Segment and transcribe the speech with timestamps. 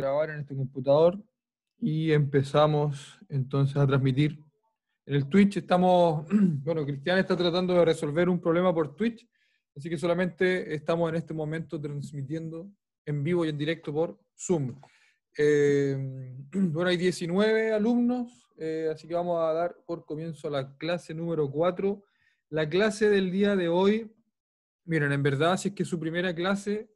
[0.00, 1.18] grabar en este computador
[1.78, 4.42] y empezamos entonces a transmitir.
[5.06, 9.28] En el Twitch estamos, bueno, Cristian está tratando de resolver un problema por Twitch,
[9.76, 12.70] así que solamente estamos en este momento transmitiendo
[13.04, 14.80] en vivo y en directo por Zoom.
[15.36, 15.96] Eh,
[16.52, 21.14] bueno, hay 19 alumnos, eh, así que vamos a dar por comienzo a la clase
[21.14, 22.04] número 4.
[22.50, 24.12] La clase del día de hoy,
[24.84, 26.90] miren, en verdad, si es que su primera clase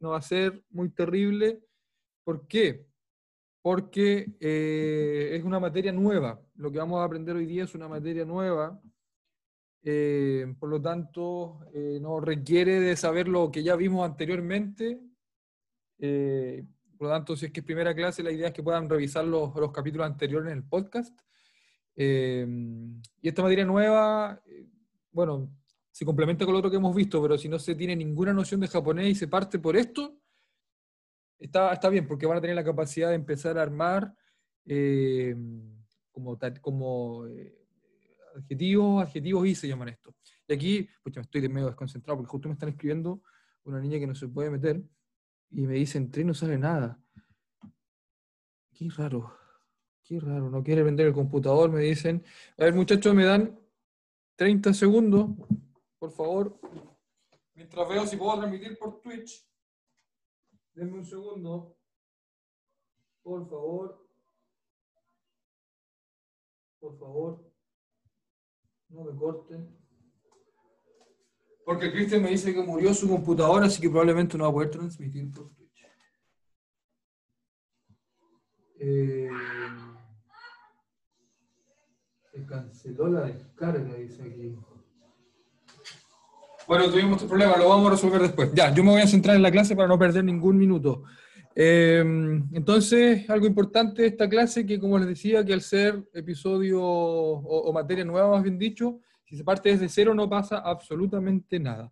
[0.00, 1.60] no va a ser muy terrible,
[2.28, 2.86] ¿Por qué?
[3.62, 6.38] Porque eh, es una materia nueva.
[6.56, 8.78] Lo que vamos a aprender hoy día es una materia nueva.
[9.82, 15.00] Eh, por lo tanto, eh, no requiere de saber lo que ya vimos anteriormente.
[15.96, 19.24] por lo tanto, si es que es primera clase, la idea es que puedan revisar
[19.24, 21.18] los, los capítulos anteriores en el podcast.
[21.96, 24.38] y esta materia nueva,
[25.12, 25.50] bueno,
[25.90, 28.60] se complementa con lo otro que hemos visto, pero si no se tiene ninguna noción
[28.60, 30.20] de japonés y se parte por esto,
[31.38, 34.14] está, está bien, porque van a tener la capacidad de empezar a armar
[34.66, 35.34] eh,
[36.10, 37.58] como, como eh,
[38.36, 40.14] adjetivos, adjetivos y se llaman esto.
[40.46, 43.22] Y aquí, pues me estoy de medio desconcentrado porque justo me están escribiendo
[43.64, 44.82] una niña que no se puede meter
[45.50, 47.00] y me dice, entré y no sale nada.
[48.72, 49.34] Qué raro,
[50.04, 52.24] qué raro, no quiere vender el computador, me dicen.
[52.56, 53.58] A ver, muchachos, me dan
[54.36, 55.30] 30 segundos,
[55.98, 56.60] por favor.
[57.54, 59.47] Mientras veo si puedo transmitir por Twitch.
[60.78, 61.76] Denme un segundo.
[63.24, 64.08] Por favor.
[66.78, 67.52] Por favor.
[68.88, 69.76] No me corten.
[71.64, 74.70] Porque Cristian me dice que murió su computadora, así que probablemente no va a poder
[74.70, 75.84] transmitir por Twitch.
[78.78, 79.28] Eh,
[82.30, 84.56] se canceló la descarga, dice aquí.
[86.68, 88.50] Bueno, tuvimos este problema, lo vamos a resolver después.
[88.52, 91.04] Ya, yo me voy a centrar en la clase para no perder ningún minuto.
[91.54, 96.82] Em, entonces, algo importante de esta clase, que como les decía, que al ser episodio
[96.82, 101.90] o, materia nueva, más bien dicho, si se parte desde cero no pasa absolutamente nada.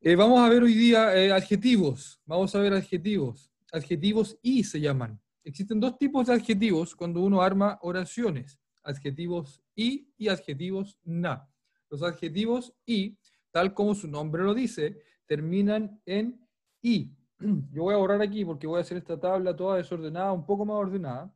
[0.00, 2.18] Eh, vamos a ver hoy día eh, adjetivos.
[2.24, 3.52] Vamos a ver adjetivos.
[3.74, 5.20] Adjetivos y se llaman.
[5.44, 8.58] Existen dos tipos de adjetivos cuando uno arma oraciones.
[8.84, 11.46] Adjetivos y y adjetivos na.
[11.90, 13.18] Los adjetivos y
[13.52, 16.44] tal como su nombre lo dice, terminan en
[16.82, 17.14] I.
[17.72, 20.64] Yo voy a borrar aquí porque voy a hacer esta tabla toda desordenada, un poco
[20.64, 21.32] más ordenada.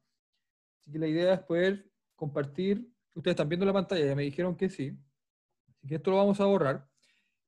[0.81, 2.91] Así que la idea es poder compartir.
[3.15, 4.99] Ustedes están viendo la pantalla, ya me dijeron que sí.
[5.69, 6.88] Así que esto lo vamos a borrar.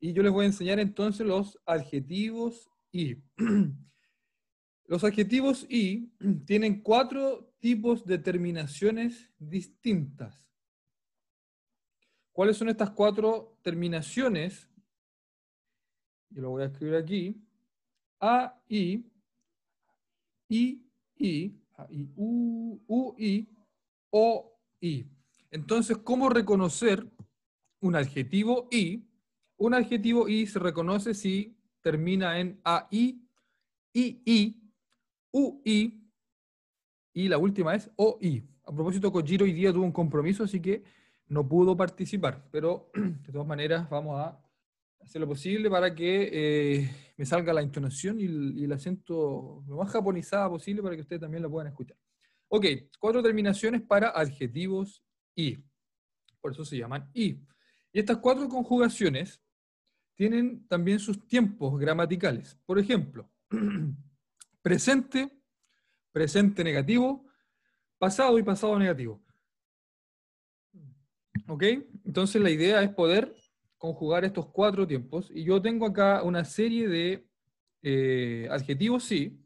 [0.00, 3.22] Y yo les voy a enseñar entonces los adjetivos I.
[4.86, 6.10] Los adjetivos I
[6.46, 10.47] tienen cuatro tipos de terminaciones distintas.
[12.38, 14.70] ¿Cuáles son estas cuatro terminaciones?
[16.30, 17.44] Yo lo voy a escribir aquí.
[18.20, 19.04] A, I,
[20.48, 21.60] I, I,
[21.90, 23.48] I, U, U, I,
[24.10, 25.04] O, I.
[25.50, 27.10] Entonces, ¿cómo reconocer
[27.80, 29.04] un adjetivo I?
[29.56, 33.20] Un adjetivo I se reconoce si termina en AI,
[33.92, 34.70] II,
[35.32, 36.08] UI
[37.14, 38.48] y la última es OI.
[38.62, 40.84] A propósito, Kojiro hoy día tuvo un compromiso, así que
[41.28, 44.40] no pudo participar, pero de todas maneras vamos a
[45.00, 48.24] hacer lo posible para que eh, me salga la entonación y
[48.64, 51.96] el, acento lo más japonizada posible para que ustedes también lo puedan escuchar.
[52.48, 52.66] Ok,
[52.98, 55.02] cuatro terminaciones para adjetivos
[55.34, 55.58] y.
[56.40, 57.40] Por eso se llaman y.
[57.92, 59.42] Y estas cuatro conjugaciones
[60.14, 62.58] tienen también sus tiempos gramaticales.
[62.66, 63.30] Por ejemplo,
[64.62, 65.30] presente,
[66.12, 67.26] presente negativo,
[67.98, 69.22] pasado y pasado negativo.
[71.48, 71.62] ¿Ok?
[72.04, 73.34] Entonces la idea es poder
[73.78, 75.30] conjugar estos cuatro tiempos.
[75.32, 77.26] Y yo tengo acá una serie de
[77.82, 79.40] eh, adjetivos sí,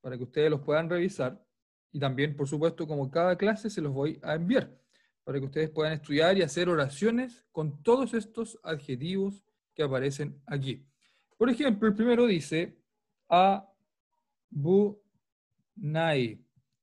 [0.00, 1.42] para que ustedes los puedan revisar.
[1.90, 4.70] Y también, por supuesto, como cada clase, se los voy a enviar
[5.24, 9.44] para que ustedes puedan estudiar y hacer oraciones con todos estos adjetivos
[9.74, 10.84] que aparecen aquí.
[11.38, 12.76] Por ejemplo, el primero dice
[13.28, 13.68] abunai.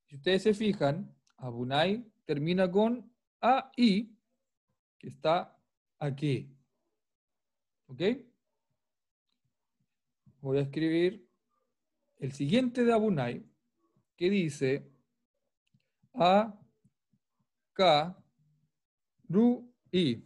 [0.06, 4.10] Si ustedes se fijan, abunai termina con ai
[5.00, 5.58] que está
[5.98, 6.56] aquí.
[7.88, 8.02] ¿Ok?
[10.42, 11.28] Voy a escribir
[12.18, 13.46] el siguiente de Abunai,
[14.16, 14.92] que dice
[16.14, 16.60] A,
[17.74, 18.24] K,
[19.30, 20.24] Ru, I.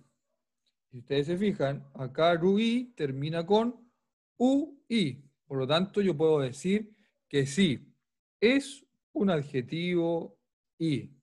[0.90, 3.90] Si ustedes se fijan, acá Ru, I termina con
[4.38, 5.24] U, I.
[5.46, 6.96] Por lo tanto, yo puedo decir
[7.28, 7.94] que sí,
[8.40, 10.38] es un adjetivo
[10.80, 11.16] I.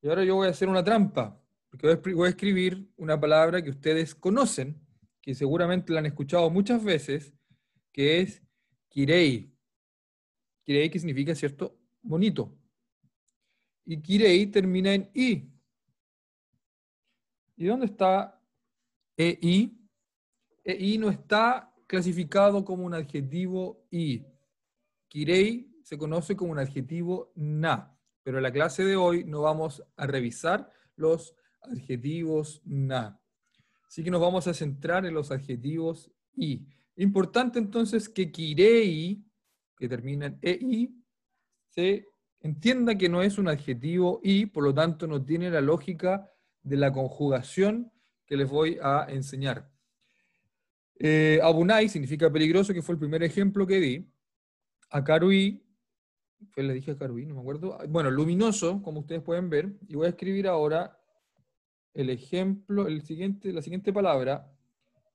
[0.00, 1.37] Y ahora yo voy a hacer una trampa.
[1.70, 4.80] Porque voy a escribir una palabra que ustedes conocen,
[5.20, 7.34] que seguramente la han escuchado muchas veces,
[7.92, 8.42] que es
[8.88, 9.52] kirei.
[10.64, 11.78] Kirei que significa, ¿cierto?
[12.02, 12.56] Bonito.
[13.84, 15.50] Y Kirei termina en I.
[17.56, 18.38] ¿Y dónde está
[19.16, 19.78] EI?
[20.62, 24.26] EI no está clasificado como un adjetivo I.
[25.08, 29.82] Kirei se conoce como un adjetivo na, pero en la clase de hoy no vamos
[29.96, 31.34] a revisar los
[31.70, 33.20] adjetivos na.
[33.86, 36.66] Así que nos vamos a centrar en los adjetivos i.
[36.96, 39.24] Importante entonces que kirei,
[39.76, 40.94] que termina en ei,
[41.68, 42.06] se
[42.40, 46.30] entienda que no es un adjetivo i, por lo tanto no tiene la lógica
[46.62, 47.90] de la conjugación
[48.26, 49.70] que les voy a enseñar.
[50.98, 54.12] Eh, abunai significa peligroso, que fue el primer ejemplo que di.
[54.90, 55.64] Akarui,
[56.50, 57.78] fue le dije Akarui, no me acuerdo.
[57.88, 59.72] Bueno, luminoso, como ustedes pueden ver.
[59.88, 60.97] Y voy a escribir ahora
[61.98, 64.48] el ejemplo, el siguiente, la siguiente palabra,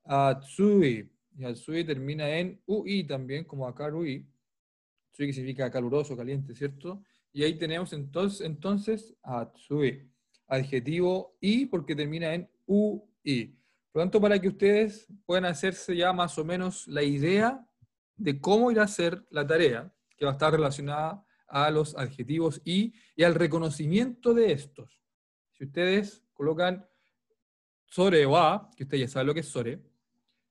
[0.04, 1.10] Atsui.
[1.34, 4.28] Y Atsui termina en UI también, como Akarui.
[5.08, 7.02] Atsui que significa caluroso, caliente, ¿cierto?
[7.32, 10.10] Y ahí tenemos entonces, entonces Atsui.
[10.46, 13.56] Adjetivo I porque termina en UI.
[13.90, 17.66] Por lo tanto, para que ustedes puedan hacerse ya más o menos la idea
[18.14, 22.60] de cómo ir a hacer la tarea, que va a estar relacionada a los adjetivos
[22.66, 25.00] i y al reconocimiento de estos.
[25.52, 26.86] Si ustedes colocan
[27.86, 29.80] sore wa, que usted ya sabe lo que es sore,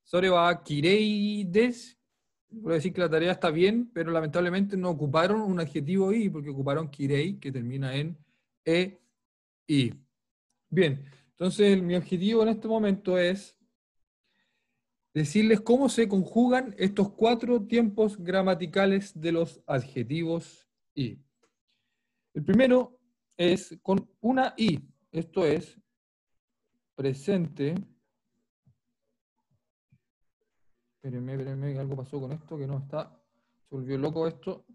[0.03, 1.99] sore wa kireides,
[2.61, 6.49] puedo decir que la tarea está bien, pero lamentablemente no ocuparon un adjetivo i, porque
[6.49, 8.17] ocuparon kirei, que termina en
[8.65, 8.99] e,
[9.67, 9.93] i.
[10.69, 13.57] Bien, entonces, mi objetivo en este momento es
[15.13, 21.19] decirles cómo se conjugan estos cuatro tiempos gramaticales de los adjetivos y.
[22.33, 22.99] El primero
[23.37, 24.79] es con una i,
[25.13, 25.79] esto es
[26.95, 27.75] presente.
[30.95, 33.23] Espérenme, espérenme, algo pasó con esto que no está.
[33.69, 34.65] Se volvió loco esto.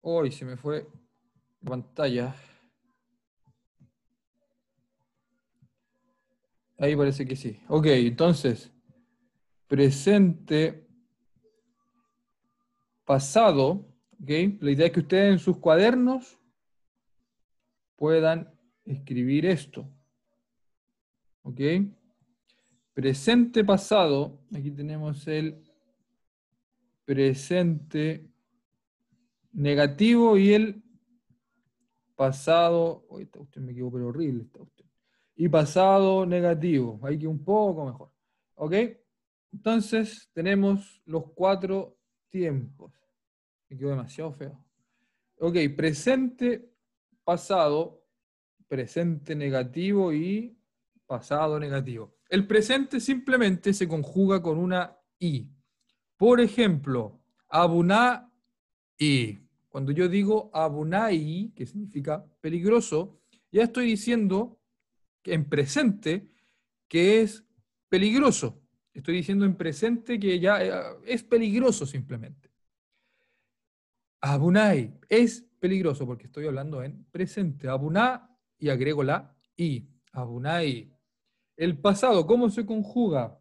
[0.00, 0.88] Hoy se me fue
[1.60, 2.34] la pantalla.
[6.78, 7.60] Ahí parece que sí.
[7.68, 8.72] Ok, entonces,
[9.66, 10.88] presente,
[13.04, 14.30] pasado, ¿ok?
[14.60, 16.39] La idea es que ustedes en sus cuadernos
[18.00, 18.50] puedan
[18.86, 19.86] escribir esto.
[21.42, 21.60] ¿Ok?
[22.94, 25.62] Presente, pasado, aquí tenemos el
[27.04, 28.26] presente
[29.52, 30.82] negativo y el
[32.16, 33.04] pasado.
[33.10, 34.86] Uy, esta usted me equivoco, pero horrible esta usted
[35.36, 36.98] y pasado negativo.
[37.02, 38.10] Hay que un poco mejor.
[38.54, 38.74] ¿Ok?
[39.52, 41.98] Entonces tenemos los cuatro
[42.30, 42.94] tiempos.
[43.68, 44.64] Me quedó demasiado feo.
[45.38, 46.69] Ok, presente,
[47.24, 48.04] pasado,
[48.68, 50.56] presente negativo y
[51.06, 52.14] pasado negativo.
[52.28, 55.50] El presente simplemente se conjuga con una i.
[56.16, 58.32] Por ejemplo, abuna
[58.96, 59.38] y.
[59.68, 63.20] Cuando yo digo abunai, que significa peligroso,
[63.52, 64.60] ya estoy diciendo
[65.24, 66.28] en presente
[66.88, 67.44] que es
[67.88, 68.60] peligroso.
[68.92, 70.72] Estoy diciendo en presente que ya eh,
[71.06, 72.50] es peligroso simplemente.
[74.20, 77.68] Abunai es peligroso porque estoy hablando en presente.
[77.68, 79.88] Abuná y agrego la i.
[80.12, 80.92] Abunai.
[81.56, 83.38] El pasado, ¿cómo se conjuga?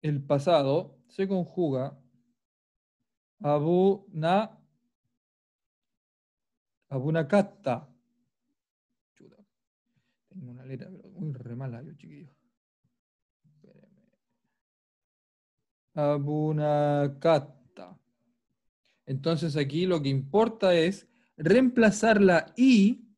[0.00, 1.98] El pasado se conjuga
[3.40, 4.58] abuna
[6.88, 7.92] abunakatta
[10.32, 12.30] tengo una letra, pero muy re mala yo, chiquillo.
[15.94, 17.61] Abunakata.
[19.06, 23.08] Entonces aquí lo que importa es reemplazar la i,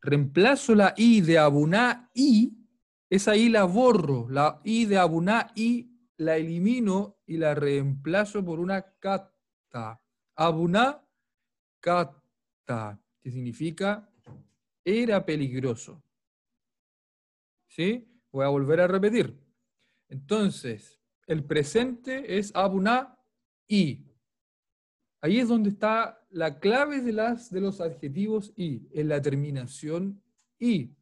[0.00, 2.52] reemplazo la i de abuná i,
[3.10, 8.60] esa i la borro, la i de abuná i la elimino y la reemplazo por
[8.60, 10.00] una kata.
[10.36, 11.04] Abuná
[11.80, 14.08] kata, que significa
[14.84, 16.02] era peligroso.
[17.68, 18.08] ¿Sí?
[18.30, 19.38] Voy a volver a repetir.
[20.08, 23.18] Entonces, el presente es abuna
[23.68, 24.11] y.
[25.22, 30.22] Ahí es donde está la clave de, las, de los adjetivos y, en la terminación
[30.58, 30.94] y.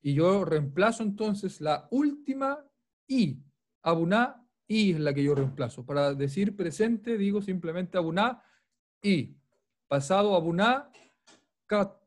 [0.00, 2.64] Y yo reemplazo entonces la última
[3.06, 3.38] y.
[3.82, 5.86] Abuna y es la que yo reemplazo.
[5.86, 8.42] Para decir presente digo simplemente abuná
[9.00, 9.36] y.
[9.86, 10.90] Pasado abuná
[11.66, 11.98] kat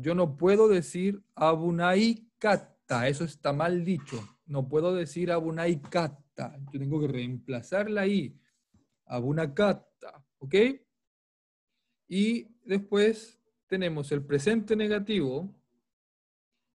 [0.00, 3.08] yo no puedo decir Abunai Kata.
[3.08, 4.20] Eso está mal dicho.
[4.46, 6.58] No puedo decir Abunai Kata.
[6.72, 8.36] Yo tengo que reemplazar la I.
[9.06, 10.24] Abunakata.
[10.38, 10.54] ¿Ok?
[12.12, 15.48] Y después tenemos el presente negativo,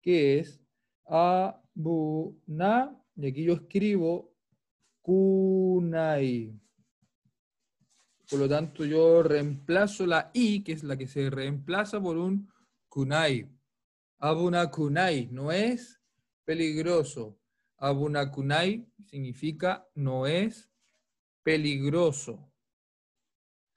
[0.02, 0.60] que es
[1.04, 3.00] Abuna.
[3.14, 4.34] Y aquí yo escribo
[5.00, 6.52] Kunai.
[8.28, 12.50] Por lo tanto, yo reemplazo la i, que es la que se reemplaza por un
[12.88, 13.48] kunai.
[14.18, 16.00] Abuna kunai no es
[16.44, 17.38] peligroso.
[17.76, 20.68] Abuna kunai significa no es
[21.44, 22.49] peligroso.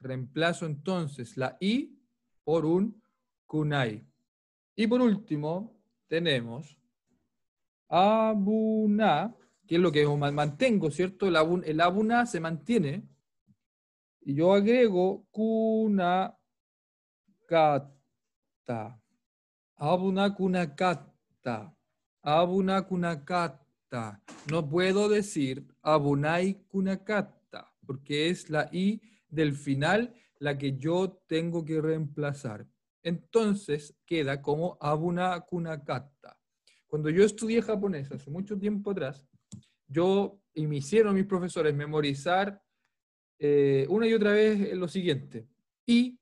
[0.04, 1.98] Reemplazo entonces la i
[2.44, 3.02] por un
[3.46, 4.06] kunai.
[4.76, 6.78] Y por último, tenemos
[7.88, 9.34] abuna,
[9.66, 11.28] que es lo que mantengo, ¿cierto?
[11.28, 13.08] El, abuna, se mantiene.
[14.22, 16.38] Y yo agrego kuna
[17.46, 19.00] kata.
[19.76, 21.76] Abuna kuna kata.
[22.22, 24.22] Abuna kuna kata.
[24.50, 29.00] No puedo decir abunai kuna kata, porque es la i
[29.34, 32.68] del final la que yo tengo que reemplazar.
[33.02, 36.38] Entonces queda como abuna kuna kata.
[36.88, 39.26] Cuando yo estudié japonés hace mucho tiempo atrás,
[39.88, 42.62] yo y me hicieron mis profesores memorizar
[43.40, 45.48] eh, una y otra vez lo siguiente.
[45.86, 46.20] Y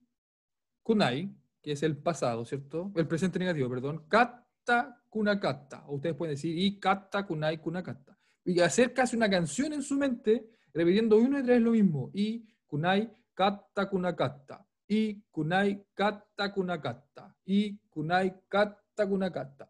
[0.82, 1.30] kunai,
[1.62, 2.92] que es el pasado, ¿cierto?
[2.96, 4.06] El presente negativo, perdón.
[4.08, 5.86] Kata kunakata.
[5.90, 8.18] Ustedes pueden decir y kata kunai kunakata.
[8.46, 12.10] Y hacer casi una canción en su mente, repitiendo una y otra vez lo mismo.
[12.14, 14.66] Y kunai kata kunakata.
[14.88, 17.36] Y kunai kata kunakata.
[17.46, 18.82] Y kunai kata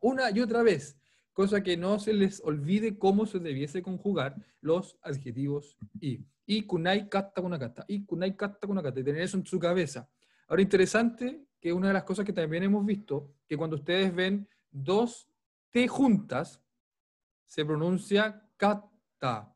[0.01, 0.97] una y otra vez,
[1.31, 6.19] cosa que no se les olvide cómo se debiese conjugar los adjetivos y.
[6.45, 7.85] Y kunai katta kunakata.
[7.87, 8.99] Y kunai katta kunakata.
[8.99, 10.09] Y tener eso en su cabeza.
[10.47, 14.47] Ahora, interesante que una de las cosas que también hemos visto, que cuando ustedes ven
[14.69, 15.29] dos
[15.71, 16.61] T juntas,
[17.45, 19.55] se pronuncia kata.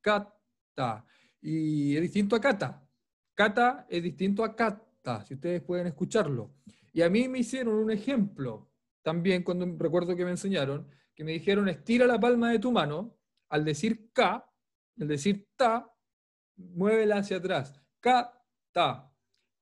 [0.00, 1.04] Kata.
[1.42, 2.88] Y es distinto a kata.
[3.34, 6.54] Kata es distinto a kata, si ustedes pueden escucharlo.
[6.92, 8.70] Y a mí me hicieron un ejemplo
[9.02, 13.16] también cuando recuerdo que me enseñaron, que me dijeron estira la palma de tu mano,
[13.48, 14.48] al decir K,
[15.00, 15.90] al decir ta,
[16.56, 17.74] muévela hacia atrás.
[18.00, 18.32] Ka,
[18.72, 19.12] ta,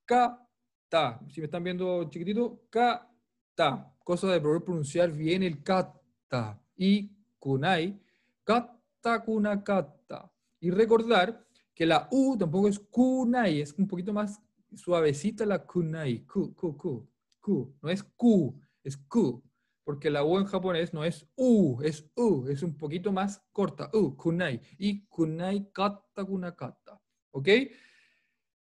[0.04, 0.46] ka,
[0.88, 1.20] ta.
[1.28, 3.10] Si me están viendo chiquitito, ka,
[3.54, 3.94] ta.
[4.04, 6.60] Cosa de poder pronunciar bien el kata.
[6.76, 7.98] Y kunai,
[8.44, 10.30] kata, kuna, kata.
[10.60, 11.46] Y recordar
[11.80, 14.38] que la U tampoco es kunai, es un poquito más
[14.74, 16.26] suavecita la kunai.
[16.26, 17.08] Ku, ku, ku,
[17.40, 17.74] ku.
[17.80, 19.42] No es ku es ku,
[19.82, 23.88] porque la U en japonés no es U, es U, es un poquito más corta,
[23.94, 27.48] U, kunai, y kunai kata kunakata, ¿ok?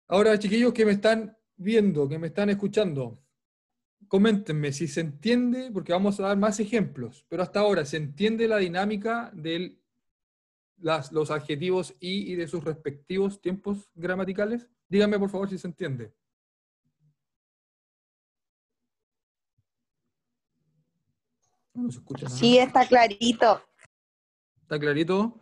[0.07, 3.21] Ahora, chiquillos que me están viendo, que me están escuchando,
[4.07, 8.47] coméntenme si se entiende, porque vamos a dar más ejemplos, pero hasta ahora, ¿se entiende
[8.47, 9.33] la dinámica
[10.83, 14.69] de los adjetivos y y de sus respectivos tiempos gramaticales?
[14.89, 16.13] Díganme por favor si se entiende.
[21.75, 22.37] No se escucha nada.
[22.37, 23.63] Sí, está clarito.
[24.61, 25.41] ¿Está clarito?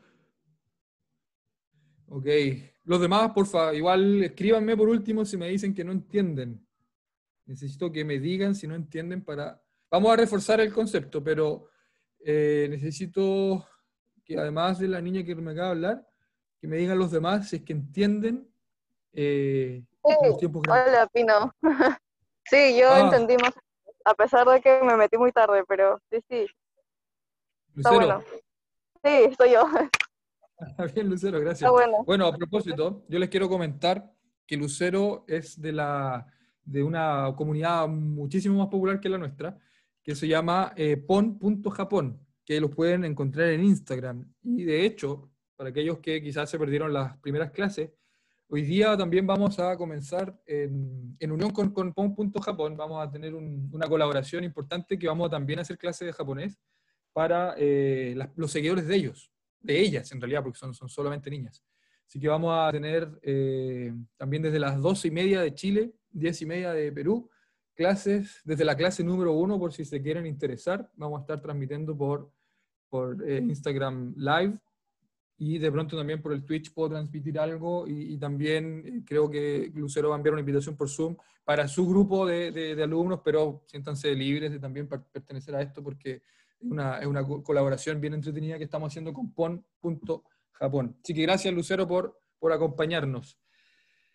[2.09, 2.27] Ok.
[2.85, 6.67] Los demás, por favor, igual escríbanme por último si me dicen que no entienden.
[7.47, 9.63] Necesito que me digan si no entienden para...
[9.91, 11.69] Vamos a reforzar el concepto, pero
[12.21, 13.67] eh, necesito
[14.31, 16.09] que además de la niña que me acaba de hablar,
[16.61, 18.49] que me digan los demás si es que entienden
[19.13, 21.53] eh, los tiempos Hola, Pino.
[22.45, 23.01] sí, yo ah.
[23.01, 23.53] entendí más
[24.05, 26.47] a pesar de que me metí muy tarde, pero sí, sí.
[27.77, 28.23] Está bueno.
[29.05, 29.65] Sí, soy yo.
[30.95, 31.69] Bien, Lucero, gracias.
[31.69, 32.05] bueno.
[32.05, 34.13] bueno, a propósito, yo les quiero comentar
[34.47, 36.25] que Lucero es de, la,
[36.65, 39.59] de una comunidad muchísimo más popular que la nuestra,
[40.05, 44.29] que se llama eh, pon.japón, que los pueden encontrar en Instagram.
[44.43, 47.91] Y de hecho, para aquellos que quizás se perdieron las primeras clases,
[48.53, 53.87] Hoy día también vamos a comenzar en, unión con, con Pon.Japón, vamos a tener una
[53.87, 56.59] colaboración importante que vamos a también hacer clases de japonés
[57.13, 59.31] para eh, los seguidores de ellos,
[59.61, 61.63] de ellas en realidad, porque son, son solamente niñas.
[62.09, 66.43] Así que vamos a tener eh, también desde las 12 y media de Chile, 10
[66.43, 67.31] y media de Perú,
[67.75, 70.91] clases desde la clase número uno por si se quieren interesar.
[70.97, 72.33] Vamos a estar transmitiendo por,
[72.91, 74.59] por eh, Instagram Live
[75.39, 79.71] y de pronto también por el Twitch puedo transmitir algo y, también eh, creo que
[79.75, 83.65] Lucero va a enviar una invitación por Zoom para su grupo de, de, alumnos, pero
[83.67, 86.23] siéntanse libres de también pertenecer a esto porque
[86.61, 90.97] es una, es una colaboración bien entretenida que estamos haciendo con pon.japón.
[91.03, 93.39] Así que gracias Lucero por, por acompañarnos.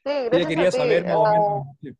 [0.04, 1.06] Sí, gracias quería saber
[1.82, 1.96] Sí.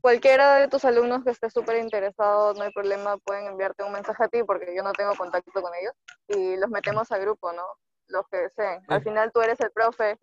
[0.00, 4.24] Cualquiera de tus alumnos que esté súper interesado, no hay problema, pueden enviarte un mensaje
[4.24, 5.94] a ti porque yo no tengo contacto con ellos
[6.28, 7.64] y los metemos al grupo, ¿no?
[8.12, 8.82] los que deseen.
[8.88, 10.18] Al final tú eres el profe.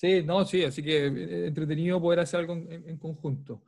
[0.00, 3.62] Sí, no, sí, así que eh, entretenido poder hacer algo en, conjunto.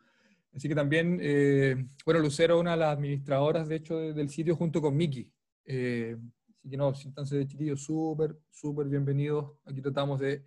[0.54, 1.74] Así que también, eh,
[2.04, 5.28] bueno, Lucero es una de las administradoras, de hecho, del sitio junto con Miki.
[5.64, 6.16] Eh,
[6.56, 9.56] así que no, siéntanse de chiquillos súper, súper bienvenidos.
[9.64, 10.44] Aquí tratamos de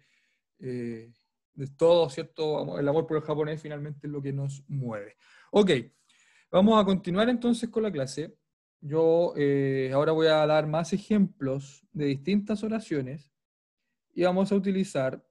[1.54, 2.80] de todo, ¿cierto?
[2.80, 5.18] El amor por el japonés finalmente es lo que nos mueve.
[5.52, 5.72] Ok,
[6.52, 8.36] vamos a continuar entonces con la clase.
[8.82, 13.32] Yo eh, ahora voy a dar más ejemplos de distintas oraciones
[14.14, 15.24] y vamos a utilizar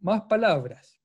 [0.00, 1.00] más palabras.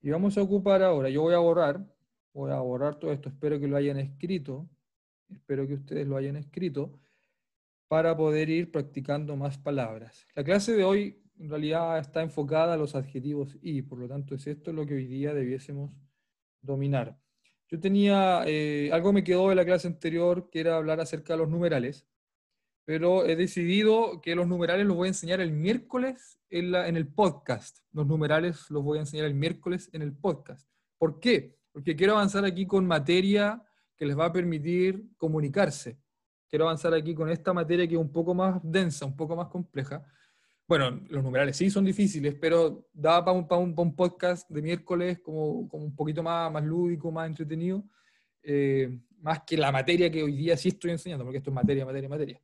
[0.00, 1.84] Y vamos a ocupar ahora, yo voy a borrar,
[2.32, 4.68] voy a borrar todo esto, espero que lo hayan escrito,
[5.28, 7.00] espero que ustedes lo hayan escrito,
[7.88, 10.26] para poder ir practicando más palabras.
[10.34, 14.34] La clase de hoy en realidad está enfocada a los adjetivos y, por lo tanto
[14.34, 15.92] es esto lo que hoy día debiésemos
[16.60, 17.18] dominar.
[17.70, 21.40] Yo tenía, eh, algo me quedó de la clase anterior, que era hablar acerca de
[21.40, 22.06] los numerales,
[22.84, 27.80] pero he decidido que los numerales los voy a enseñar el miércoles en, el podcast.
[27.92, 30.66] Los numerales los voy a enseñar el miércoles en el podcast.
[30.96, 31.58] ¿Por qué?
[31.70, 33.62] Porque quiero avanzar aquí con materia
[33.94, 35.98] que les va a permitir comunicarse.
[36.48, 39.48] Quiero avanzar aquí con esta materia que es un poco más densa, un poco más
[39.48, 40.02] compleja,
[40.68, 45.66] bueno, los numerales sí son difíciles, pero da para un, un, podcast de miércoles como,
[45.66, 47.82] como, un poquito más, más lúdico, más entretenido,
[48.42, 51.86] eh, más que la materia que hoy día sí estoy enseñando, porque esto es materia,
[51.86, 52.42] materia, materia.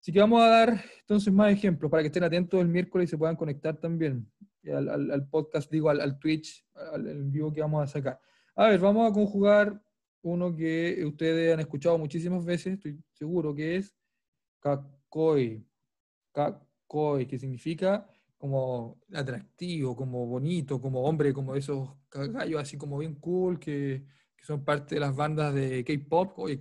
[0.00, 3.10] Así que vamos a dar entonces más ejemplos para que estén atentos el miércoles y
[3.10, 4.30] se puedan conectar también
[4.72, 8.20] al, al, podcast, digo, al, al Twitch, al, vivo que vamos a sacar.
[8.54, 9.82] A ver, vamos a conjugar
[10.22, 13.92] uno que ustedes han escuchado muchísimas veces, estoy seguro que es
[14.60, 15.66] kakoi.
[16.32, 18.06] Kakoi koi, que significa
[18.38, 24.04] como atractivo, como bonito, como hombre, como esos gallos así como bien cool que,
[24.42, 26.60] son parte de las bandas de K-pop, oye,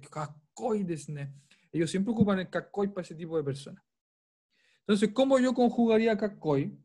[0.84, 1.28] Disney.
[1.72, 3.84] Ellos siempre ocupan el kakoi para ese tipo de personas.
[4.80, 6.76] Entonces, ¿cómo yo conjugaría kakoi?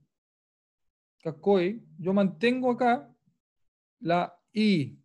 [1.23, 3.11] Kakoi, yo mantengo acá
[4.01, 4.99] la i,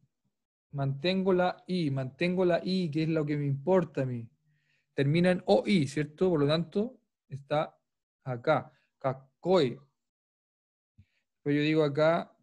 [0.71, 4.27] mantengo la i, mantengo la i, que es lo que me importa a mí.
[4.93, 6.29] Termina en OI, ¿cierto?
[6.29, 6.99] Por lo tanto,
[7.29, 7.77] está
[8.25, 9.79] acá, kakoi.
[11.43, 12.35] Pues yo digo acá,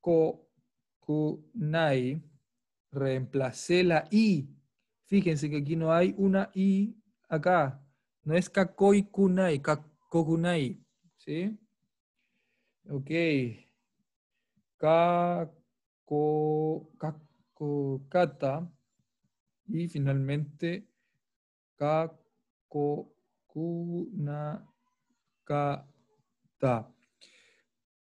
[0.00, 2.22] kakokunai,
[2.90, 4.48] reemplacé la i.
[5.04, 6.96] Fíjense que aquí no hay una i
[7.28, 7.78] acá.
[8.24, 10.82] No es kakoi kunai, kakokunai.
[11.18, 11.58] ¿Sí?
[12.88, 13.10] Ok.
[14.78, 16.22] Kako,
[18.08, 18.72] kata.
[19.68, 20.88] Y finalmente,
[21.76, 23.12] kako
[23.52, 24.64] Kunakata.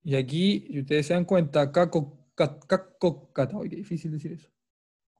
[0.04, 4.50] Y aquí, y ustedes se dan cuenta, Kakokata, qué difícil decir eso.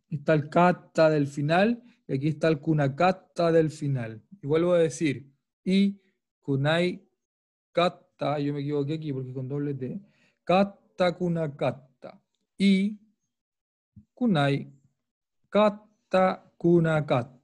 [0.10, 4.22] Está el kata del final y aquí está el kunakata del final.
[4.42, 5.32] Y vuelvo a decir,
[5.64, 6.02] y
[6.42, 7.08] kunai
[7.72, 10.02] kata, yo me equivoqué aquí porque con doble T,
[10.44, 12.22] kata kunakata.
[12.58, 13.00] Y
[14.14, 14.74] kunai
[15.50, 17.37] kata kunakata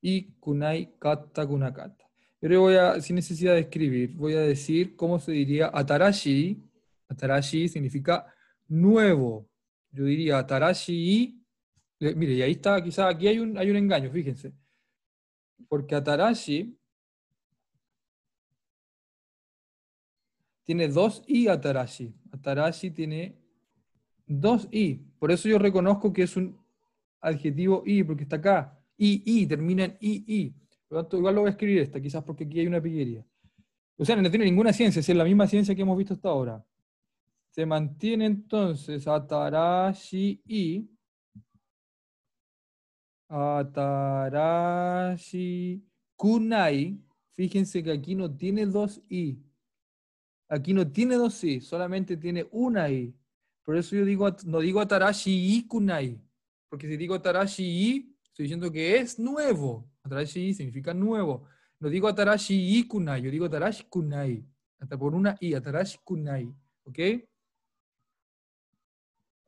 [0.00, 2.08] y kunai kata kunakata.
[2.40, 6.62] Pero voy a, sin necesidad de escribir, voy a decir cómo se diría atarashi.
[7.08, 8.32] Atarashi significa
[8.68, 9.48] nuevo.
[9.90, 11.34] Yo diría atarashi y...
[12.00, 14.52] Mire, y ahí está, quizás aquí hay un, hay un engaño, fíjense.
[15.68, 16.78] Porque atarashi
[20.62, 22.14] tiene dos i atarashi.
[22.30, 23.36] Atarashi tiene
[24.26, 24.96] dos i.
[25.18, 26.56] Por eso yo reconozco que es un
[27.20, 28.77] adjetivo i, porque está acá.
[28.98, 30.50] I, I, termina en I, I.
[30.88, 33.24] Por lo tanto, igual lo voy a escribir esta, quizás porque aquí hay una pillería.
[33.96, 36.64] O sea, no tiene ninguna ciencia, es la misma ciencia que hemos visto hasta ahora.
[37.50, 40.88] Se mantiene entonces Atarashi I.
[43.28, 44.64] Atarashi
[46.16, 47.00] Kunai.
[47.34, 49.38] Fíjense que aquí no tiene dos I.
[50.48, 53.14] Aquí no tiene dos I, solamente tiene una I.
[53.64, 56.20] Por eso yo digo, no digo Atarashi I Kunai.
[56.68, 59.90] Porque si digo Atarashi I, Estoy diciendo que es nuevo.
[60.04, 61.48] Atarashi significa nuevo.
[61.80, 64.46] No digo Atarashi kunai, yo digo Atarashi kunai.
[64.78, 66.54] Hasta por una i, Atarashi kunai.
[66.84, 66.98] ¿Ok?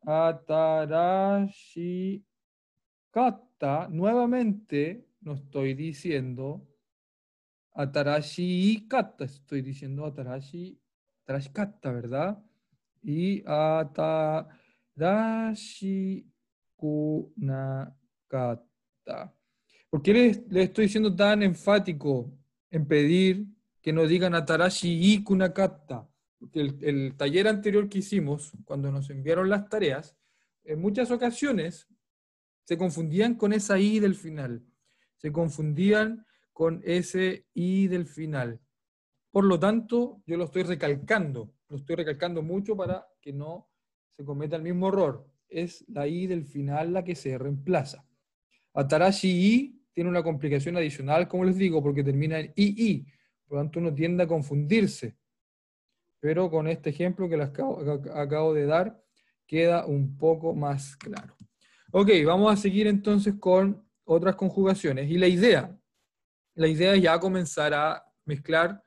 [0.05, 2.27] Atarashi
[3.13, 3.87] kata.
[3.89, 6.67] Nuevamente no estoy diciendo
[7.73, 9.25] Atarashi kata.
[9.25, 10.77] Estoy diciendo Atarashi,
[11.23, 12.43] atarashi kata, ¿verdad?
[13.05, 14.59] Y Atarashi
[16.75, 18.70] kunakata.
[19.91, 22.33] ¿Por qué le, estoy siendo tan enfático
[22.71, 23.47] en pedir
[23.83, 26.09] que nos digan Atarashi y Kunakata?
[26.39, 30.17] Porque el, taller anterior que hicimos, cuando nos enviaron las tareas,
[30.65, 31.89] en muchas ocasiones
[32.65, 34.65] se confundían con esa I del final.
[35.17, 38.61] Se confundían con ese I del final.
[39.33, 43.69] Por lo tanto, yo lo estoy recalcando, lo estoy recalcando mucho para que no
[44.17, 45.27] se cometa el mismo error.
[45.49, 48.07] Es la I del final la que se reemplaza.
[48.75, 53.07] Atarashi I tiene una complicación adicional, como les digo, porque termina en II.
[53.47, 55.17] Por lo tanto, uno tiende a confundirse.
[56.21, 59.03] pero con este ejemplo que acabo, de dar,
[59.47, 61.35] queda un poco más claro.
[61.93, 65.11] Ok, vamos a seguir entonces con otras conjugaciones.
[65.11, 65.77] Y la idea,
[66.55, 68.83] la idea es ya comenzar a mezclar,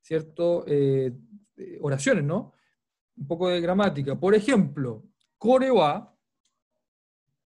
[0.00, 0.64] ¿cierto?
[0.66, 1.12] Eh,
[1.80, 2.54] oraciones, ¿no?
[3.16, 4.18] Un poco de gramática.
[4.18, 5.04] Por ejemplo,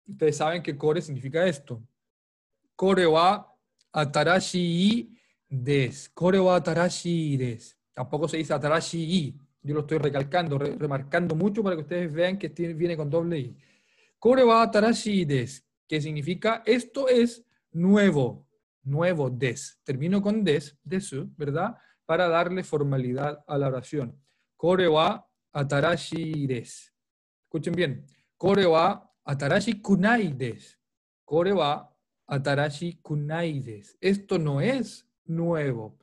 [0.06, 1.82] ustedes saben que core significa esto.
[2.76, 3.46] Core wa
[3.92, 5.14] atarashi
[5.48, 6.08] des.
[6.10, 7.78] Core wa atarashi des.
[7.92, 9.38] Tampoco se dice atarashi i.
[9.62, 13.56] Yo lo estoy recalcando, remarcando mucho para que ustedes vean que viene con doble i.
[14.18, 18.46] Kore wa atarashi des, que significa esto es nuevo,
[18.82, 19.78] nuevo des.
[19.84, 21.76] Termino con des, desu, ¿verdad?
[22.06, 24.16] Para darle formalidad a la oración.
[24.56, 26.92] Kore wa atarashi des.
[27.44, 28.06] Escuchen bien.
[28.36, 30.78] Kore wa atarashi kunai des.
[31.24, 31.88] Kore wa
[32.28, 33.96] atarashi kunai des.
[34.00, 35.98] Esto no es nuevo.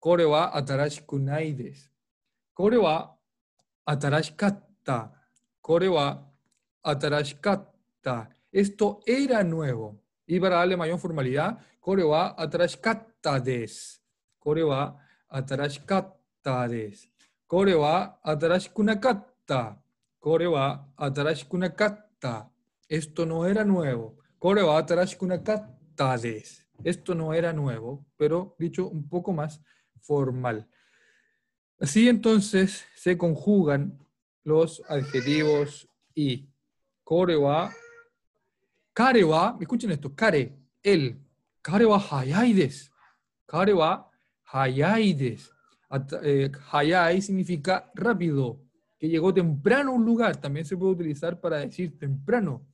[0.00, 1.90] Kore wa atarashi kunai des.
[2.54, 3.16] Kore wa
[3.86, 5.12] atarashikatta.
[5.60, 6.24] Kore wa
[6.84, 8.28] atarashikatta.
[8.52, 10.00] Esto era nuevo.
[10.26, 14.02] Y para darle mayor formalidad, kore wa atarashikatta des.
[14.38, 14.96] Kore wa
[15.28, 17.08] atarashikatta des.
[17.46, 19.82] Kore wa atarashikunakatta.
[20.18, 22.50] Kore wa atarashikunakatta.
[22.88, 24.16] Esto no era nuevo.
[26.22, 26.66] Des.
[26.84, 29.60] Esto no era nuevo, pero dicho un poco más
[30.00, 30.68] formal.
[31.80, 33.98] Así entonces se conjugan
[34.44, 36.48] los adjetivos y.
[37.04, 37.72] Kore wa,
[38.92, 41.18] kare wa, escuchen esto, kare, él.
[41.62, 42.90] Kare wa hayai desu.
[43.46, 44.10] Kare wa
[44.52, 45.50] hayai desu.
[46.22, 48.60] Eh, hayai significa rápido,
[48.98, 50.36] que llegó temprano a un lugar.
[50.36, 52.66] También se puede utilizar para decir temprano.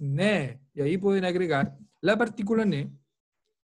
[0.00, 0.60] Ne.
[0.74, 2.90] Y ahí pueden agregar la partícula ne,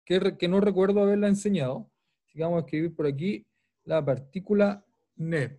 [0.04, 1.90] que, que no recuerdo haberla enseñado,
[2.34, 3.46] vamos a escribir por aquí
[3.84, 4.84] la partícula
[5.16, 5.58] ne.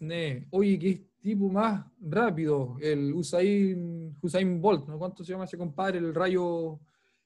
[0.00, 0.48] Ne.
[0.50, 4.98] Oye, qué tipo más rápido, el Usain, Usain Bolt, ¿no?
[4.98, 5.98] ¿Cuánto se llama ese compadre?
[5.98, 6.80] El rayo,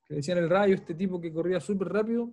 [0.07, 2.33] que decían el rayo, este tipo que corría súper rápido.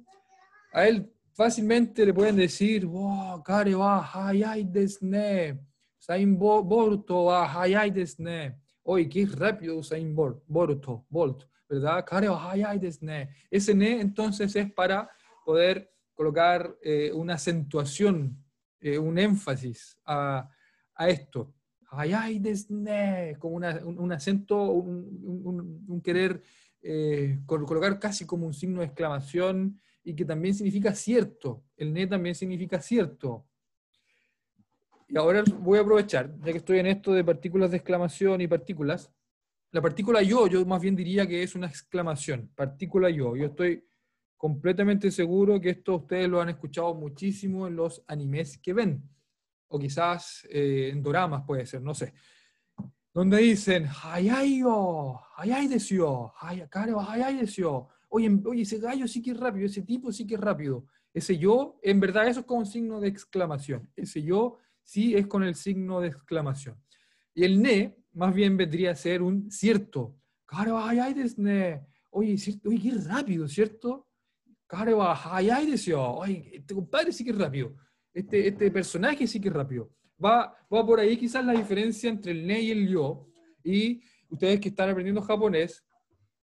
[0.73, 5.68] A él fácilmente le pueden decir, wow, kare wa hayai desu ne.
[5.99, 8.55] Usain Bolt wa hayai desu ne.
[8.83, 11.43] Oye, qué rápido Usain Bolt, Bolt.
[11.69, 12.05] ¿verdad?
[13.51, 15.09] Ese ne entonces es para
[15.45, 18.43] poder colocar eh, una acentuación,
[18.81, 20.49] eh, un énfasis a,
[20.95, 21.53] a esto.
[23.39, 26.41] Como un, acento, un, querer
[26.81, 31.63] eh, colocar casi como un signo de exclamación y que también significa cierto.
[31.77, 33.45] El ne también significa cierto.
[35.09, 38.47] Y ahora voy a aprovechar, ya que estoy en esto de partículas de exclamación y
[38.47, 39.11] partículas,
[39.71, 43.35] la partícula yo, yo más bien diría que es una exclamación, partícula yo.
[43.35, 43.83] Yo estoy
[44.37, 49.03] completamente seguro que esto ustedes lo han escuchado muchísimo en los animes que ven,
[49.67, 52.13] o quizás eh, en doramas puede ser, no sé.
[53.11, 57.87] Donde dicen, hayayo, hayay desio, hayay desio.
[58.09, 60.85] Oye, oye, ese gallo sí que es rápido, ese tipo sí que es rápido.
[61.11, 63.89] Ese yo, en verdad eso es con un signo de exclamación.
[63.95, 66.81] Ese yo sí es con el signo de exclamación.
[67.33, 70.17] Y el ne, más bien vendría a ser un cierto.
[72.11, 74.07] Oye, cierto, oye, qué rápido, ¿cierto?
[74.71, 77.75] Oye, este compadre sí que es rápido.
[78.13, 79.91] Este, este personaje sí que es rápido.
[80.23, 83.27] Va, va por ahí quizás la diferencia entre el ne y el yo.
[83.63, 85.83] Y ustedes que están aprendiendo japonés,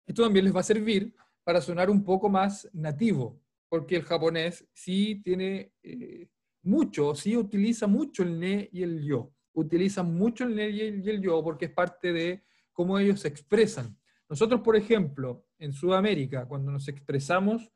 [0.07, 4.67] esto también les va a servir para sonar un poco más nativo, porque el japonés
[4.73, 6.29] sí tiene eh,
[6.65, 11.43] mucho, sí utiliza mucho el ne y el yo utilizan mucho el y el yo
[11.43, 13.97] porque es parte de cómo ellos se expresan.
[14.29, 17.71] Nosotros, por ejemplo, en Sudamérica, cuando nos expresamos,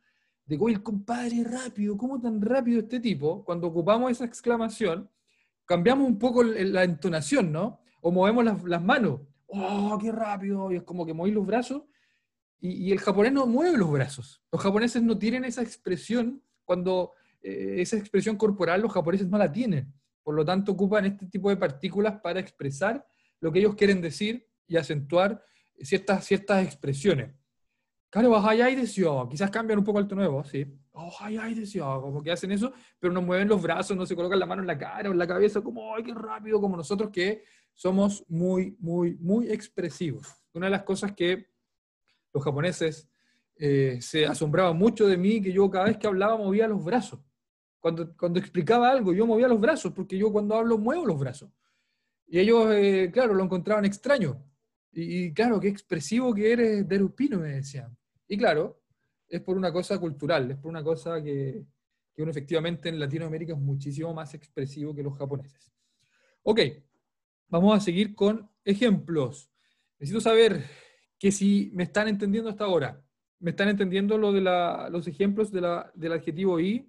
[0.44, 3.44] digo, el compadre rápido, ¿cómo tan rápido este tipo?
[3.44, 5.08] Cuando ocupamos esa exclamación,
[5.64, 7.80] cambiamos un poco la entonación, ¿no?
[8.00, 9.20] O movemos las, manos.
[9.46, 10.72] ¡Oh, qué rápido!
[10.72, 11.82] Y es como que moví los brazos.
[12.60, 14.42] Y, el japonés no mueve los brazos.
[14.50, 19.50] Los japoneses no tienen esa expresión cuando eh, esa expresión corporal los japoneses no la
[19.50, 19.92] tienen.
[20.22, 23.06] Por lo tanto, ocupan este tipo de partículas para expresar
[23.40, 25.42] lo que ellos quieren decir y acentuar
[25.80, 27.34] ciertas, ciertas expresiones.
[28.10, 28.30] Claro,
[29.30, 30.66] quizás cambian un poco el tono de sí.
[32.00, 34.66] Como que hacen eso, pero no mueven los brazos, no se colocan la mano en
[34.66, 36.60] la cara o en la cabeza, como, ¡ay, qué rápido!
[36.60, 40.26] Como nosotros que somos muy, muy, muy expresivos.
[40.54, 41.50] Una de las cosas que
[42.32, 43.08] los japoneses
[43.56, 47.20] eh, se asombraban mucho de mí, que yo cada vez que hablaba movía los brazos.
[47.80, 51.50] Cuando, cuando explicaba algo, yo movía los brazos, porque yo cuando hablo muevo los brazos.
[52.26, 54.44] Y ellos, eh, claro, lo encontraban extraño.
[54.92, 57.96] Y, claro, qué expresivo que eres de Rupino, me decían.
[58.26, 58.82] Y claro,
[59.28, 61.64] es por una cosa cultural, es por una cosa que,
[62.12, 65.72] que uno efectivamente en Latinoamérica es muchísimo más expresivo que los japoneses.
[66.42, 66.60] Ok,
[67.48, 69.50] vamos a seguir con ejemplos.
[69.98, 70.64] Necesito saber
[71.18, 73.04] que si me están entendiendo hasta ahora,
[73.40, 76.88] ¿me están entendiendo lo de los ejemplos del adjetivo y?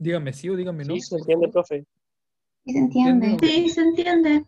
[0.00, 0.94] Díganme sí o díganme no.
[0.94, 1.86] Sí, se entiende, profe.
[2.64, 3.36] Sí, se entiende.
[3.38, 4.46] Sí, se entiende.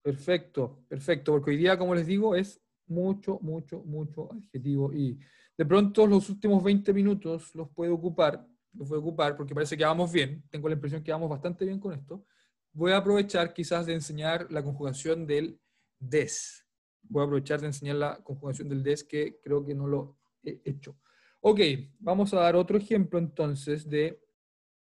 [0.00, 5.18] Perfecto, perfecto, porque hoy día, como les digo, es mucho, mucho, mucho adjetivo y
[5.58, 9.76] de pronto los últimos 20 minutos los puedo ocupar, los voy a ocupar porque parece
[9.76, 12.24] que vamos bien, tengo la impresión que vamos bastante bien con esto.
[12.72, 15.60] Voy a aprovechar quizás de enseñar la conjugación del
[15.98, 16.66] des.
[17.02, 20.62] Voy a aprovechar de enseñar la conjugación del des que creo que no lo he
[20.64, 20.96] hecho.
[21.42, 21.60] Ok,
[21.98, 24.21] vamos a dar otro ejemplo entonces de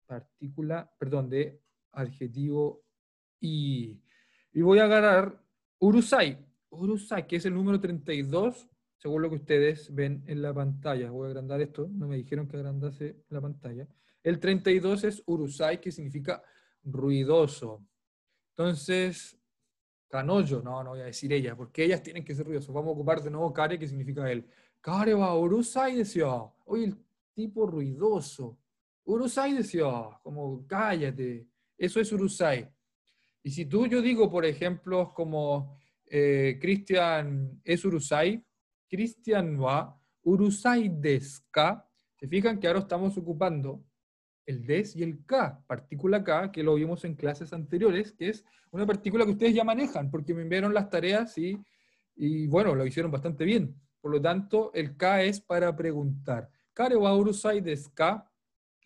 [0.10, 2.84] partícula, perdón, de adjetivo
[3.40, 4.02] y.
[4.52, 5.40] Y voy a agarrar
[5.78, 6.44] Urusai.
[6.72, 8.68] Urusai, que es el número 32,
[8.98, 11.12] según lo que ustedes ven en la pantalla.
[11.12, 13.88] Voy a agrandar esto, no me dijeron que agrandase la pantalla.
[14.24, 16.44] El 32 es Urusai, que significa
[16.84, 17.86] ruidoso.
[18.56, 19.38] Entonces,
[20.10, 22.74] Canoyo, no, no voy a decir ella, porque ellas tienen que ser ruidosas.
[22.74, 24.46] Vamos a ocupar de nuevo Kare, que significa él.
[24.82, 26.28] Kare va Urusai, decía.
[26.66, 26.98] Oye, el
[27.34, 28.59] tipo ruidoso.
[29.10, 29.86] Urusai decía,
[30.22, 31.48] como cállate.
[31.76, 32.70] Eso es Urusai.
[33.42, 38.46] Y si tú, yo digo, por ejemplo, como eh, Cristian es Urusai,
[38.88, 41.88] Cristian va Urusai deska,
[42.20, 43.84] se fijan que ahora estamos ocupando
[44.46, 48.46] el des y el k, partícula k, que lo vimos en clases anteriores, que es
[48.72, 51.58] una partícula que ustedes ya manejan, porque me enviaron las tareas y,
[52.16, 53.76] y bueno, lo hicieron bastante bien.
[54.02, 56.48] Por lo tanto, el k es para preguntar.
[56.74, 58.29] Kare wa urusai deska,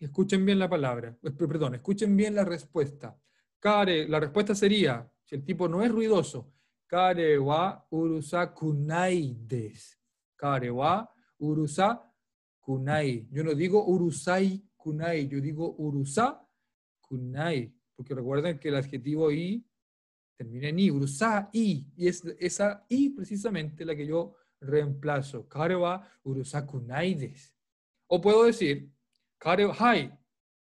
[0.04, 3.18] escuchen bien la palabra, perdón, escuchen bien la respuesta.
[3.58, 6.54] Kare, la respuesta sería, si el tipo no es ruidoso,
[6.86, 9.98] Kare wa urusa kunai des.
[10.36, 11.08] Kare wa
[11.40, 12.00] urusa
[12.60, 13.26] kunai.
[13.32, 16.40] Yo no digo urusai kunai, yo digo urusa
[17.00, 17.72] kunai.
[17.96, 19.64] Porque recuerden que el adjetivo i
[20.36, 21.86] termina en i, urusa i.
[21.96, 25.48] Y es esa i precisamente la que yo reemplazo.
[25.48, 27.56] Kare wa urusa kunai des.
[28.06, 28.88] O puedo decir,
[29.44, 30.10] kare wa, hai.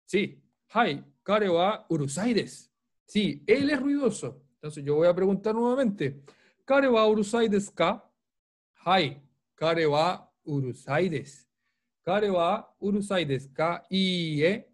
[0.05, 0.23] Sí,
[0.75, 1.03] hai.
[1.25, 2.71] Kare wa urusai des.
[3.07, 4.43] Sí, él es ruidoso.
[4.57, 6.23] Entonces yo voy a preguntar nuevamente.
[6.65, 8.05] ¿Kare wa urusai desu ka?
[8.85, 9.23] Hai.
[9.55, 11.47] Kare wa urusai desu.
[12.05, 13.83] Kare wa urusai desu ka?
[13.91, 14.69] Iie.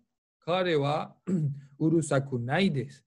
[0.44, 1.14] Kare wa
[1.78, 3.02] urusakunai desu.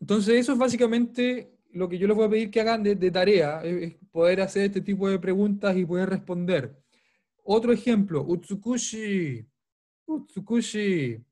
[0.00, 3.10] Entonces eso es básicamente lo que yo les voy a pedir que hagan de, de
[3.10, 6.82] tarea, es poder hacer este tipo de preguntas y poder responder.
[7.44, 9.46] Otro ejemplo, utsukushi.
[10.06, 11.24] Utsukushi,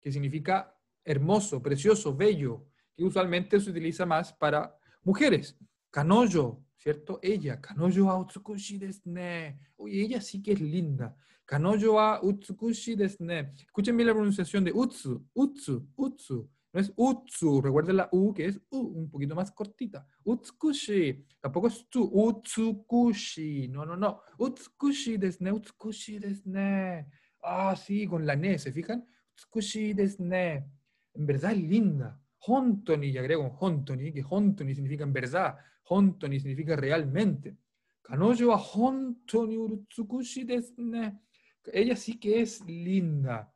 [0.00, 5.58] que significa hermoso, precioso, bello, que usualmente se utiliza más para mujeres.
[5.90, 7.18] Kanoyo, ¿cierto?
[7.22, 9.58] Ella, Kanoyo wa utsukushi desne.
[9.76, 11.16] Oye, ella sí que es linda.
[11.44, 13.52] Kanoyo wa utsukushi desne.
[13.56, 16.50] Escuchen bien la pronunciación de utsu, utsu, utsu.
[16.72, 20.06] No es utsu, recuerden la u que es u, un poquito más cortita.
[20.24, 23.68] Utsukushi, tampoco es tu, utsukushi.
[23.68, 24.20] No, no, no.
[24.38, 27.08] Utsukushi desne, utsukushi desne.
[27.42, 29.06] Ah, sí, con la ne, ¿se fijan?
[29.32, 30.78] Utsukushi desne
[31.18, 32.20] en verdad es linda.
[32.46, 35.56] Hontoni, y agrego Hontoni, que Hontoni significa en verdad,
[35.88, 37.56] Hontoni significa realmente.
[38.00, 41.20] Kanoyo wa Hontoni urutsukushi desne.
[41.64, 43.52] Ella sí que es linda.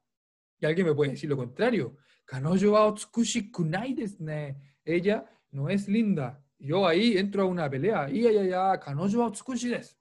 [0.61, 1.97] Y alguien me puede decir lo contrario.
[2.25, 4.57] Kanoyo wa utsukushi kunai desne.
[4.85, 6.43] Ella no es linda.
[6.59, 8.09] Yo ahí entro a una pelea.
[8.11, 9.99] Y ya, ya, Kanoyo wa utsukushi des.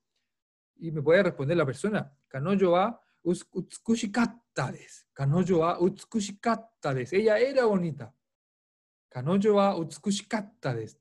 [0.77, 2.11] Y me puede responder la persona.
[2.27, 5.07] Kanoyo wa utsukushi katta des.
[5.13, 5.77] Kanoyo wa.
[7.11, 8.13] Ella era bonita.
[9.09, 10.97] Kanoyo wa utsukushi katta des.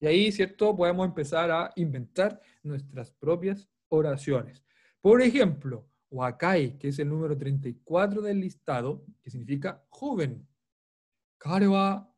[0.00, 0.76] Y ahí, ¿cierto?
[0.76, 4.62] Podemos empezar a inventar nuestras propias oraciones.
[5.00, 10.46] Por ejemplo, wakai, que es el número 34 del listado, que significa joven.
[11.44, 12.10] Kare wa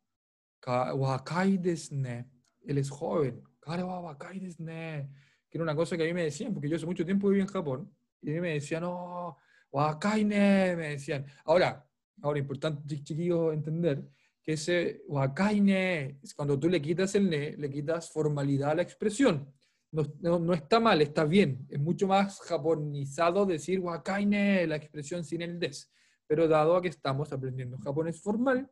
[0.95, 2.31] wakai desne.
[2.65, 3.43] Él es joven.
[3.59, 5.11] Kare wa wakai desne.
[5.51, 7.41] Que era una cosa que a mí me decían, porque yo hace mucho tiempo viví
[7.41, 9.37] en Japón, y a mí me decían, no,
[9.73, 11.27] Wakaine, me decían.
[11.45, 11.85] Ahora,
[12.23, 14.05] ahora importante, chiquillos, entender
[14.43, 19.53] que ese Wakaine, cuando tú le quitas el ne, le quitas formalidad a la expresión.
[19.93, 21.67] No, no, está mal, está bien.
[21.69, 25.93] Es mucho más japonizado decir Wakaine, la expresión sin el des.
[26.27, 28.71] Pero dado a que estamos aprendiendo japonés formal,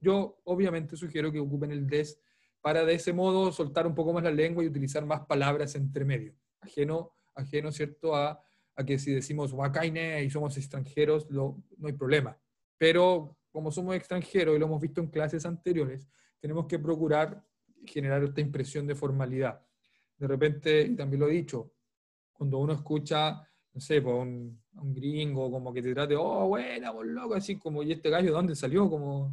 [0.00, 2.20] yo obviamente sugiero que ocupen el des
[2.60, 6.04] para de ese modo soltar un poco más la lengua y utilizar más palabras entre
[6.04, 6.34] medio.
[6.60, 8.42] Ajeno, ajeno ¿cierto?, a
[8.80, 12.38] a que si decimos wakaine y somos extranjeros, no hay problema.
[12.78, 16.08] Pero como somos extranjeros y lo hemos visto en clases anteriores,
[16.40, 17.44] tenemos que procurar
[17.84, 19.60] generar esta impresión de formalidad.
[20.16, 21.72] De repente, también lo he dicho,
[22.32, 26.92] cuando uno escucha no sé, por un, un, gringo, como que te trate, oh, buena,
[26.92, 28.90] por loco, así como, ¿y este gallo de dónde salió?
[28.90, 29.32] Como,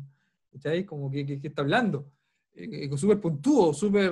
[0.52, 0.86] ¿cachai?
[0.86, 2.12] Como, ¿qué, qué, está hablando?
[2.54, 4.12] Eh, eh súper puntúo, súper,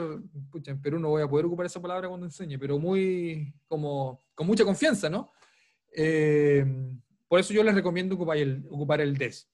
[0.52, 4.22] pucha, en Perú no voy a poder ocupar esa palabra cuando enseñe, pero muy, como,
[4.34, 5.32] con mucha confianza, ¿no?
[5.96, 6.66] Eh,
[7.28, 9.50] por eso yo les recomiendo ocupar el, ocupar el des.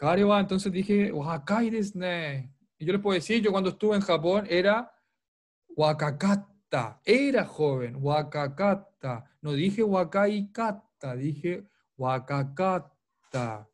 [0.00, 2.54] va, entonces dije, Wakakai desne.
[2.78, 4.92] Y yo les puedo decir, yo cuando estuve en Japón era
[5.76, 9.24] Wakakata, era joven, Wakakata.
[9.40, 11.64] No dije Wakaikata, dije
[11.96, 13.68] Wakakata.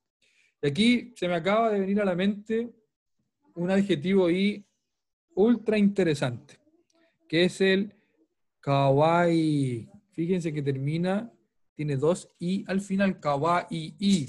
[0.62, 2.72] Y aquí se me acaba de venir a la mente
[3.54, 4.64] un adjetivo y
[5.34, 6.58] ultra interesante,
[7.28, 7.94] que es el
[8.60, 9.88] kawaii.
[10.12, 11.32] Fíjense que termina
[11.74, 14.28] tiene dos i al final, kawaii i.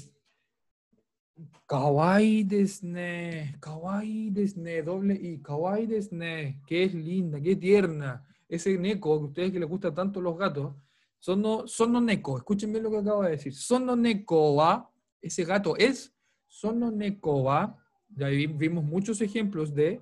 [1.66, 8.24] Kawaii desne, kawaii desne, doble i, kawaii desne, que es linda, qué tierna.
[8.48, 10.74] Ese neko, que a ustedes que les gustan tanto los gatos,
[11.18, 13.52] son no, son no neko, escuchen bien lo que acabo de decir.
[13.52, 14.56] Son no neko
[15.20, 16.14] ese gato es,
[16.50, 17.78] son no neko wa,
[18.14, 20.00] ya vimos muchos ejemplos de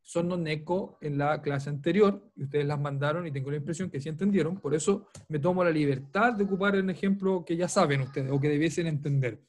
[0.00, 4.00] Sono Neko en la clase anterior y ustedes las mandaron y tengo la impresión que
[4.00, 8.00] sí entendieron, por eso me tomo la libertad de ocupar un ejemplo que ya saben
[8.02, 9.40] ustedes o que debiesen entender.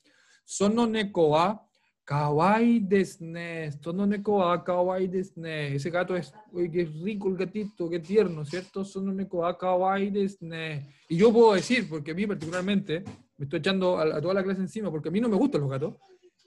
[0.45, 1.65] Sono Neko wa
[2.03, 5.75] kawaii desne, Sono Neko wa kawaii desne.
[5.75, 8.83] Ese gato es, uy, qué rico el gatito, qué tierno, ¿cierto?
[8.83, 10.93] Sono Neko wa kawaii desne.
[11.07, 13.03] Y yo puedo decir, porque a mí particularmente,
[13.37, 15.69] me estoy echando a, toda la clase encima porque a mí no me gustan los
[15.69, 15.95] gatos,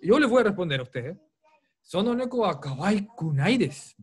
[0.01, 1.17] yo les voy a responder a ustedes.
[1.83, 3.95] Sono neko wa kawaii kunai desu.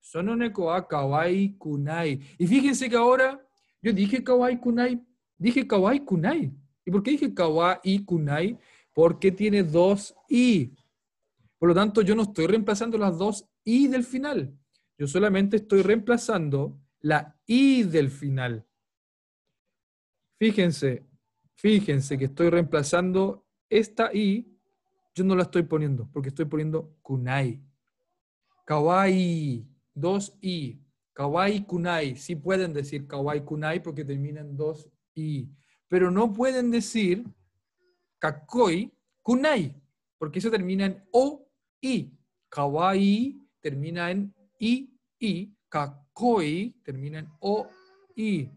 [0.00, 2.20] Sono neko wa kawaii kunai.
[2.38, 3.40] Y fíjense que ahora
[3.80, 5.00] yo dije kawaii kunai,
[5.38, 6.52] dije kawaii kunai.
[6.84, 8.58] ¿Y por qué dije kawaii kunai?
[8.92, 10.74] Porque tiene dos i.
[11.58, 14.52] Por lo tanto, yo no estoy reemplazando las dos i del final.
[14.96, 18.66] Yo solamente estoy reemplazando la i del final.
[20.38, 21.06] Fíjense,
[21.54, 24.57] fíjense que estoy reemplazando esta i
[25.18, 27.62] yo no la estoy poniendo porque estoy poniendo kunai.
[28.64, 30.80] Kawaii, dos i.
[31.12, 32.16] Kawaii kunai.
[32.16, 35.48] Sí pueden decir kawaii kunai porque terminan dos i.
[35.88, 37.24] Pero no pueden decir
[38.18, 39.74] kakoi kunai
[40.18, 41.48] porque eso termina en o
[41.80, 42.12] i.
[42.48, 45.52] Kawaii termina en i i.
[45.68, 47.66] Kakoi termina en o
[48.16, 48.50] i.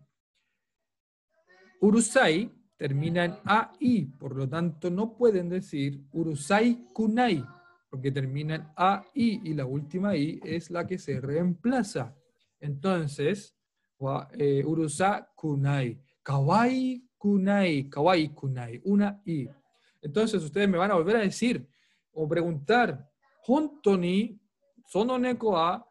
[1.82, 7.46] Urusai termina en AI, por lo tanto no pueden decir Urusai Kunai,
[7.92, 9.04] porque termina en AI
[9.44, 12.18] y la última I es la que se reemplaza.
[12.60, 13.56] Entonces,
[14.36, 19.48] eh, Urusa Kunai, Kawaii Kunai, Kawaii Kunai, una I.
[20.02, 21.64] Entonces ustedes me van a volver a decir
[22.14, 23.08] o preguntar,
[25.56, 25.86] a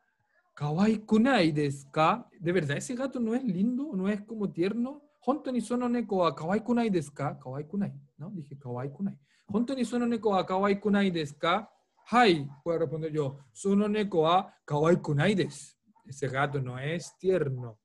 [0.55, 3.93] Kawaii Kunai ¿De verdad ese gato no es lindo?
[3.95, 5.10] ¿No es como tierno?
[5.30, 8.32] 本当にその猫は可愛くないですか可愛くない ¿no?
[8.32, 9.18] Dije 可愛くない。
[9.48, 11.70] 本当にその猫は可愛くないですか
[12.08, 13.38] はい、puedo responder yo.
[13.54, 15.78] その猫は可愛くないです。
[16.08, 17.78] Ese gato no es tierno.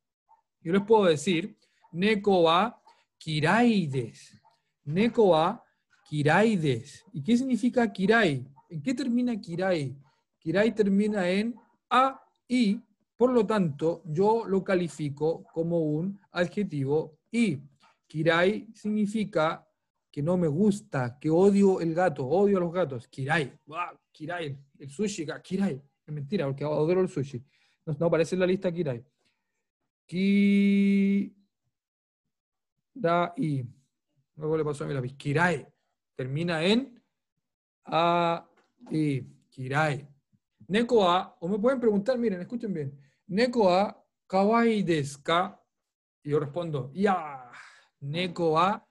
[0.62, 1.54] Yo les puedo decir,
[1.92, 2.76] 猫は
[3.24, 4.40] 嫌いです。
[4.84, 5.62] 猫は
[6.10, 8.44] 嫌いです。¿Y qué significa kirai?
[8.68, 9.96] ¿En qué termina kirai?
[10.40, 11.54] Kirai termina en
[11.88, 12.78] a, i,
[13.16, 17.61] por lo tanto, yo lo califico como un adjetivo y
[18.07, 19.67] kirai significa
[20.09, 23.07] que no me gusta, que odio el gato, odio a los gatos.
[23.09, 23.59] Kirai,
[24.13, 25.81] kirai, el sushi, kirai.
[26.05, 27.43] Es mentira, porque adoro el sushi.
[27.85, 29.03] No, aparece en la lista kirai.
[30.05, 31.33] Kirai.
[34.37, 35.17] Luego le pasó a mi lápiz.
[35.17, 35.67] Kirai.
[36.15, 37.03] Termina en
[37.83, 38.49] a
[38.89, 40.07] y kirai.
[40.69, 42.97] Neko a, o me pueden preguntar, miren, escuchen bien.
[43.27, 45.61] Neko a kawaii desu ka?
[46.25, 47.51] Y yo respondo, ya,
[48.01, 48.83] neko a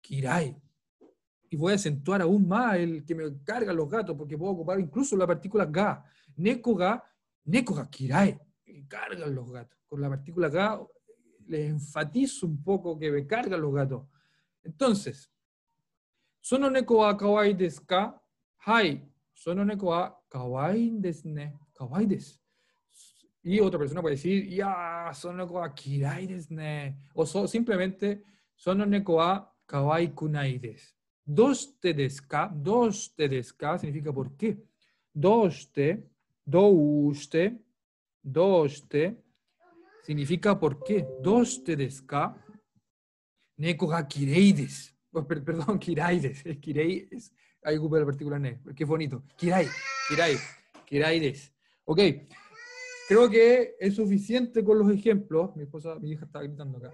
[0.00, 0.60] kirai.
[1.48, 4.80] Y voy a acentuar aún más el que me cargan los gatos, porque puedo ocupar
[4.80, 6.04] incluso la partícula ga.
[6.36, 7.00] Neko ga,
[7.44, 8.36] neko ga kirai.
[8.66, 9.78] Me cargan los gatos.
[9.86, 10.80] Con la partícula ga
[11.46, 14.02] les enfatizo un poco que me cargan los gatos.
[14.64, 15.30] Entonces,
[16.40, 18.20] sono neko wa kawaii desu ka?
[18.66, 21.56] Hai, sono neko wa kawaii desu ne.
[21.72, 22.39] Kawaii desu.
[23.42, 26.28] Y otra persona puede decir, ya, son neko a kirai.
[27.14, 28.22] O so, simplemente,
[28.54, 30.94] son neko a kawaii kunai desu.
[31.24, 34.58] Doste desu ka, doste desu ka significa por qué.
[35.14, 36.10] Doste,
[36.44, 37.58] douste,
[38.22, 39.16] doste,
[40.02, 41.06] significa por qué.
[41.22, 42.34] Doste desu ka,
[43.56, 44.92] neko ga kirei desu.
[45.12, 46.60] Oh, perdón, kirai desu.
[46.60, 47.32] Kirei es,
[47.62, 49.22] ahí ocupa la partícula ne, qué bonito.
[49.36, 49.66] Kirai,
[50.08, 50.36] kirai,
[50.84, 51.50] kirai desu.
[51.84, 52.00] Ok.
[53.10, 55.56] Creo que es suficiente con los ejemplos.
[55.56, 56.92] Mi esposa, mi hija está gritando acá.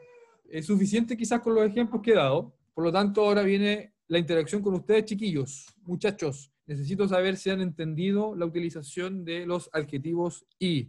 [0.49, 2.55] es suficiente quizás con los ejemplos que he dado.
[2.73, 6.51] Por lo tanto, ahora viene la interacción con ustedes, chiquillos, muchachos.
[6.65, 10.89] Necesito saber si han entendido la utilización de los adjetivos y.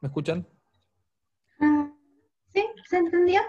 [0.00, 0.46] ¿Me escuchan?
[1.58, 1.92] Ah,
[2.54, 3.40] sí, se entendió.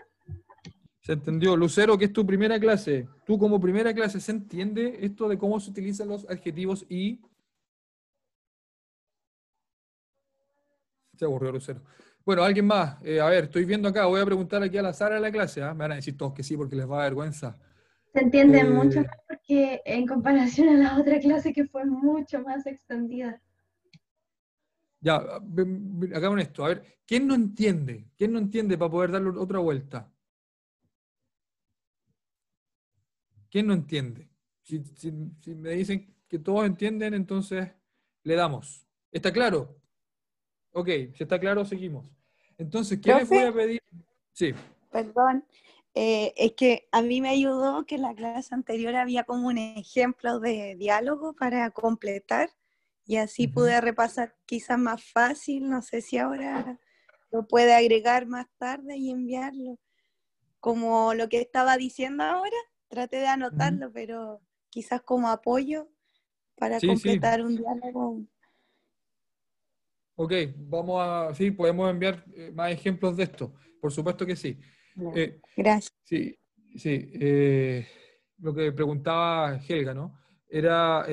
[1.11, 1.57] Se entendió.
[1.57, 3.05] Lucero, que es tu primera clase.
[3.25, 7.19] Tú como primera clase, ¿se entiende esto de cómo se utilizan los adjetivos y?
[11.17, 11.81] Se aburrió Lucero.
[12.25, 12.97] Bueno, alguien más.
[13.03, 15.33] Eh, a ver, estoy viendo acá, voy a preguntar aquí a la Sara de la
[15.33, 15.61] clase.
[15.61, 15.73] ¿ah?
[15.73, 17.59] Me van a decir todos que sí porque les va a vergüenza.
[18.13, 22.41] Se entiende eh, mucho más porque en comparación a la otra clase que fue mucho
[22.41, 23.41] más extendida.
[25.01, 25.17] Ya,
[26.15, 26.63] hagamos esto.
[26.63, 28.07] A ver, ¿quién no entiende?
[28.17, 30.09] ¿Quién no entiende para poder darle otra vuelta?
[33.51, 34.29] ¿Quién no entiende?
[34.63, 37.69] Si, si me dicen que todos entienden, entonces
[38.23, 38.87] le damos.
[39.11, 39.77] ¿Está claro?
[40.71, 42.09] Ok, si está claro, seguimos.
[42.57, 43.81] Entonces, ¿qué les voy a pedir?
[44.31, 44.53] Sí.
[44.89, 45.45] Perdón,
[45.93, 49.57] eh, es que a mí me ayudó que en la clase anterior había como un
[49.57, 52.49] ejemplo de diálogo para completar
[53.05, 56.79] y así pude repasar quizás más fácil, no sé si ahora
[57.31, 59.77] lo puede agregar más tarde y enviarlo.
[60.61, 62.57] Como lo que estaba diciendo ahora,
[62.91, 65.89] traté de anotarlo, pero quizás como apoyo
[66.55, 68.21] para completar un diálogo
[70.15, 73.55] Ok, vamos a, sí, podemos enviar eh, más ejemplos de esto.
[73.79, 74.59] Por supuesto que sí.
[75.15, 75.91] Eh, Gracias.
[76.03, 76.37] Sí,
[76.75, 77.09] sí.
[77.13, 77.87] Eh,
[78.37, 80.19] lo que preguntaba Helga, ¿no?
[80.47, 81.05] Era,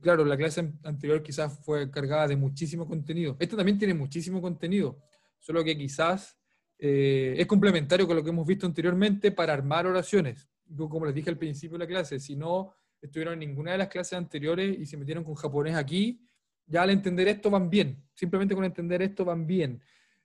[0.00, 3.36] claro, la clase anterior quizás fue cargada de muchísimo contenido.
[3.38, 4.98] Esta también tiene muchísimo contenido,
[5.38, 6.36] solo que quizás
[6.76, 10.48] es complementario con lo que hemos visto anteriormente para armar oraciones.
[10.76, 13.88] Como les dije al principio de la clase, si no estuvieron en ninguna de las
[13.88, 16.20] clases anteriores y se metieron con japonés aquí,
[16.66, 19.82] ya al entender esto van bien, simplemente con entender esto van bien.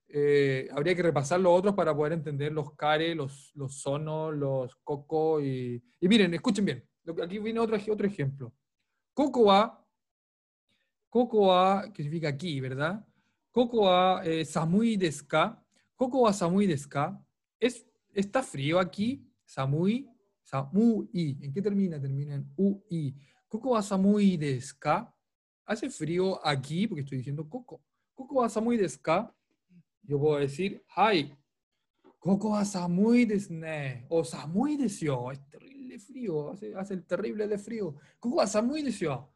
[0.07, 4.75] Eh, habría que repasar los otros para poder entender los care, los, los sonos, los
[4.77, 6.83] coco y, y miren, escuchen bien,
[7.21, 8.53] aquí viene otro, otro ejemplo.
[9.13, 9.85] Cocoa,
[11.09, 13.05] cocoa, que significa aquí, ¿verdad?
[13.51, 15.61] Cocoa eh, samui deska,
[15.95, 17.21] cocoa samui deska,
[17.59, 20.09] es, está frío aquí, samui,
[20.49, 22.01] samui, ¿en qué termina?
[22.01, 23.15] Termina en ui.
[23.47, 25.13] Cocoa samui deska,
[25.65, 27.81] hace frío aquí, porque estoy diciendo Coco.
[28.19, 29.33] Coco wa samui desu ka?
[30.03, 31.33] Yo puedo decir, hi.
[32.19, 34.05] Coco wa samui desu ne.
[34.09, 35.31] O samui desu yo.
[35.31, 36.51] Es terrible frío.
[36.51, 37.95] Hace, hace terrible de frío.
[38.19, 39.29] Coco wa samui desu yo.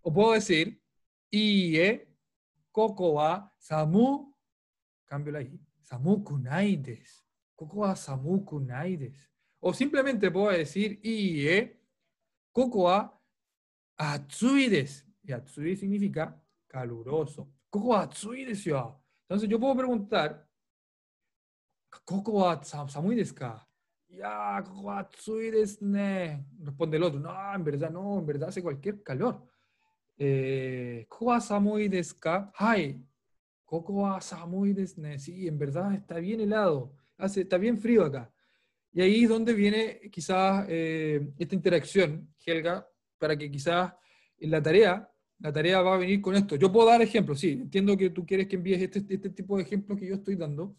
[0.00, 0.80] O puedo decir,
[1.30, 2.06] ie.
[2.70, 4.32] Coco wa samu.
[5.06, 5.58] Cambio la i.
[5.82, 7.24] Samu kunai desu.
[7.56, 9.33] Coco wa samu kunai desu.
[9.66, 11.80] O simplemente puedo decir, ie.
[12.52, 13.18] Coco wa
[13.96, 15.06] atsui desu.
[15.22, 17.48] Y Atsui significa caluroso.
[17.70, 18.76] Koko atsui desu
[19.22, 20.46] Entonces yo puedo preguntar,
[22.04, 23.66] Koko wa samui desu ka?
[24.08, 26.44] Ya, koko atsui desu ne.
[26.62, 29.48] Responde el otro, no, en verdad no, en verdad hace cualquier calor.
[30.18, 32.52] Eh, Koko wa samui desu ka?
[32.54, 33.00] Hai.
[33.64, 34.74] Koko wa samui.
[35.16, 36.92] Sí, en verdad está bien helado.
[37.16, 38.33] Hace, está bien frío acá.
[38.94, 42.88] Y ahí es donde viene quizás eh, esta interacción, Helga,
[43.18, 43.92] para que quizás
[44.38, 46.56] en la tarea la tarea va a venir con esto.
[46.56, 49.64] Yo puedo dar ejemplos, sí, entiendo que tú quieres que envíes este, este tipo de
[49.64, 50.76] ejemplos que yo estoy dando,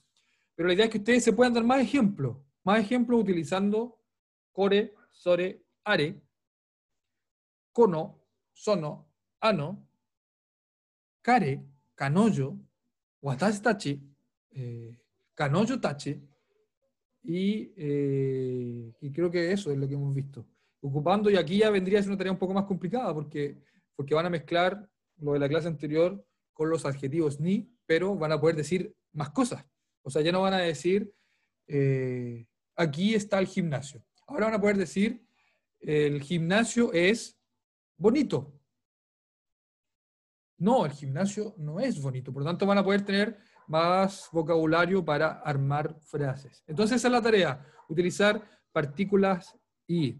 [0.55, 4.01] pero la idea es que ustedes se puedan dar más ejemplos, más ejemplos utilizando
[4.51, 6.19] core, sore, are,
[7.71, 8.21] kono,
[8.53, 9.07] sono,
[9.41, 9.87] ano,
[11.21, 11.63] kare,
[11.93, 12.57] kanoyo,
[13.21, 14.01] watashi tachi,
[14.51, 14.97] eh,
[15.35, 16.21] tachi,
[17.25, 20.45] y, eh, y creo que eso es lo que hemos visto.
[20.81, 23.57] Ocupando, y aquí ya vendría a ser una tarea un poco más complicada, porque
[23.95, 26.23] porque van a mezclar lo de la clase anterior
[26.53, 29.65] con los adjetivos ni, pero van a poder decir más cosas.
[30.01, 31.13] O sea, ya no van a decir,
[31.67, 32.45] eh,
[32.75, 34.03] aquí está el gimnasio.
[34.27, 35.25] Ahora van a poder decir,
[35.79, 37.37] el gimnasio es
[37.97, 38.53] bonito.
[40.57, 42.31] No, el gimnasio no es bonito.
[42.31, 43.37] Por lo tanto, van a poder tener
[43.67, 46.63] más vocabulario para armar frases.
[46.67, 48.41] Entonces, esa es la tarea, utilizar
[48.71, 49.57] partículas
[49.87, 50.15] y.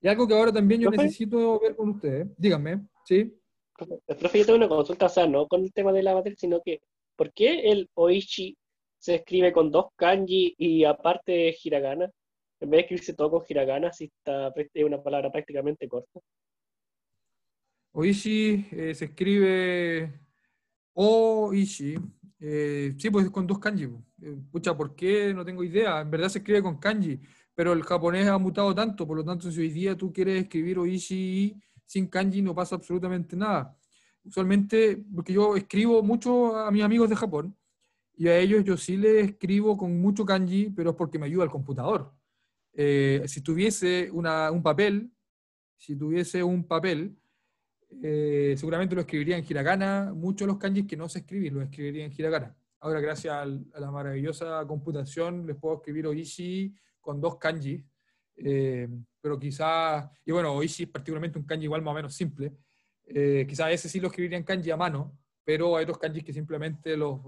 [0.00, 2.26] Y algo que ahora también yo necesito ver con ustedes.
[2.36, 2.86] Díganme.
[3.04, 3.32] Sí.
[3.76, 6.60] Profe, yo tengo una consulta, o sea, no con el tema de la materia, sino
[6.60, 6.80] que,
[7.16, 8.56] ¿por qué el oishi
[8.98, 12.10] se escribe con dos kanji y aparte hiragana?
[12.60, 16.20] En vez de escribirse todo con hiragana, si está, es una palabra prácticamente corta.
[17.94, 20.10] Oishi eh, se escribe
[20.94, 21.94] oishi,
[22.44, 23.84] eh, sí, pues con dos kanji.
[24.20, 25.32] Eh, pucha, ¿por qué?
[25.32, 26.00] No tengo idea.
[26.00, 27.20] En verdad se escribe con kanji,
[27.54, 30.78] pero el japonés ha mutado tanto, por lo tanto, si hoy día tú quieres escribir
[30.78, 31.54] oishi
[31.86, 33.76] sin kanji no pasa absolutamente nada.
[34.24, 37.56] usualmente, porque yo escribo mucho a mis amigos de Japón,
[38.16, 41.44] y a ellos yo sí les escribo con mucho kanji, pero es porque me ayuda
[41.44, 42.12] el computador.
[42.72, 45.12] Eh, si tuviese un papel,
[45.76, 47.16] si tuviese un papel,
[48.02, 50.12] eh, seguramente lo escribiría en hiragana.
[50.14, 52.56] Muchos de los kanjis que no sé escribir, los escribiría en hiragana.
[52.80, 53.46] Ahora, gracias a
[53.80, 57.84] la maravillosa computación, les puedo escribir Oishi con dos kanjis.
[58.36, 58.88] Eh,
[59.20, 62.52] pero quizás, y bueno, Oishi es particularmente un kanji igual más o menos simple.
[63.06, 66.32] Eh, quizás ese sí lo escribiría en kanji a mano, pero hay otros kanjis que
[66.32, 67.20] simplemente los,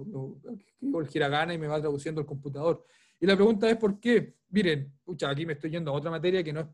[0.58, 2.84] escribo el hiragana y me va traduciendo el computador.
[3.20, 4.34] Y la pregunta es por qué.
[4.48, 6.66] Miren, pucha, aquí me estoy yendo a otra materia que no es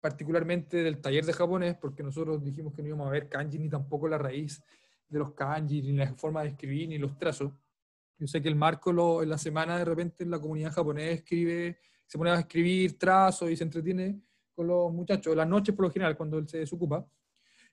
[0.00, 3.68] particularmente del taller de japonés, porque nosotros dijimos que no íbamos a ver kanji ni
[3.68, 4.62] tampoco la raíz
[5.08, 7.52] de los kanji, ni la forma de escribir, ni los trazos.
[8.18, 11.10] Yo sé que el Marco lo, en la semana de repente en la comunidad japonesa
[11.10, 14.20] escribe, se pone a escribir trazos y se entretiene
[14.54, 17.06] con los muchachos, las noches por lo general, cuando él se desocupa.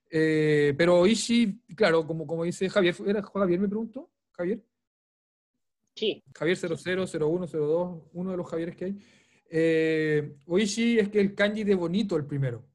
[0.10, 4.10] Eh, pero Ishi, claro, como, como dice Javier, ¿era Javier me preguntó?
[4.32, 4.64] ¿Javier?
[5.96, 6.24] Sí.
[6.34, 9.00] Javier 00, 01, 02, uno de los Javieres que hay.
[9.50, 12.66] Eh, oishi es que el kanji de bonito el primero.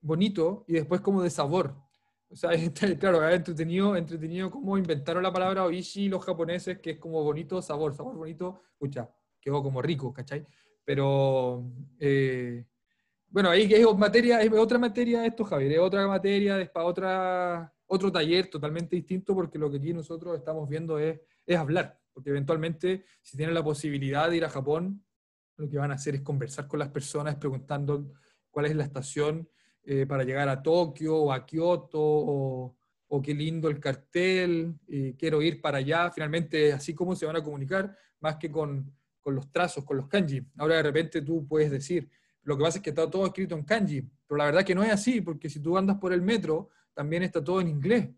[0.00, 1.76] Bonito y después como de sabor.
[2.30, 2.50] O sea,
[2.98, 7.94] claro, entretenido, entretenido cómo inventaron la palabra oishi los japoneses, que es como bonito, sabor,
[7.94, 8.60] sabor bonito.
[8.72, 9.10] Escucha,
[9.40, 10.46] quedó como rico, ¿cachai?
[10.84, 12.64] Pero, eh,
[13.28, 17.74] bueno, ahí es materia, es otra materia esto, Javier, es otra materia, es para otra,
[17.86, 22.30] otro taller totalmente distinto, porque lo que aquí nosotros estamos viendo es, es hablar, porque
[22.30, 25.04] eventualmente, si tienen la posibilidad de ir a Japón,
[25.58, 28.12] lo que van a hacer es conversar con las personas preguntando
[28.50, 29.48] cuál es la estación
[29.82, 32.74] eh, para llegar a Tokio o a Kioto o,
[33.22, 36.10] qué lindo el cartel, y quiero ir para allá.
[36.10, 40.06] Finalmente, así como se van a comunicar, más que con, con los trazos, con los
[40.06, 40.46] kanji.
[40.58, 42.08] Ahora de repente tú puedes decir,
[42.42, 44.84] lo que pasa es que está todo escrito en kanji, pero la verdad que no
[44.84, 48.08] es así, porque si tú andas por el metro, también está todo en inglés.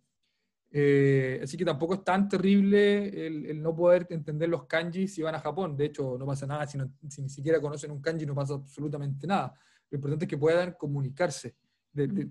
[0.73, 5.35] Eh, así que tampoco es tan terrible el, no poder entender los kanji si van
[5.35, 5.77] a Japón.
[5.77, 9.27] De hecho, no pasa nada si, si, ni siquiera conocen un kanji, no pasa absolutamente
[9.27, 9.53] nada.
[9.91, 11.57] Lo importante es que puedan comunicarse,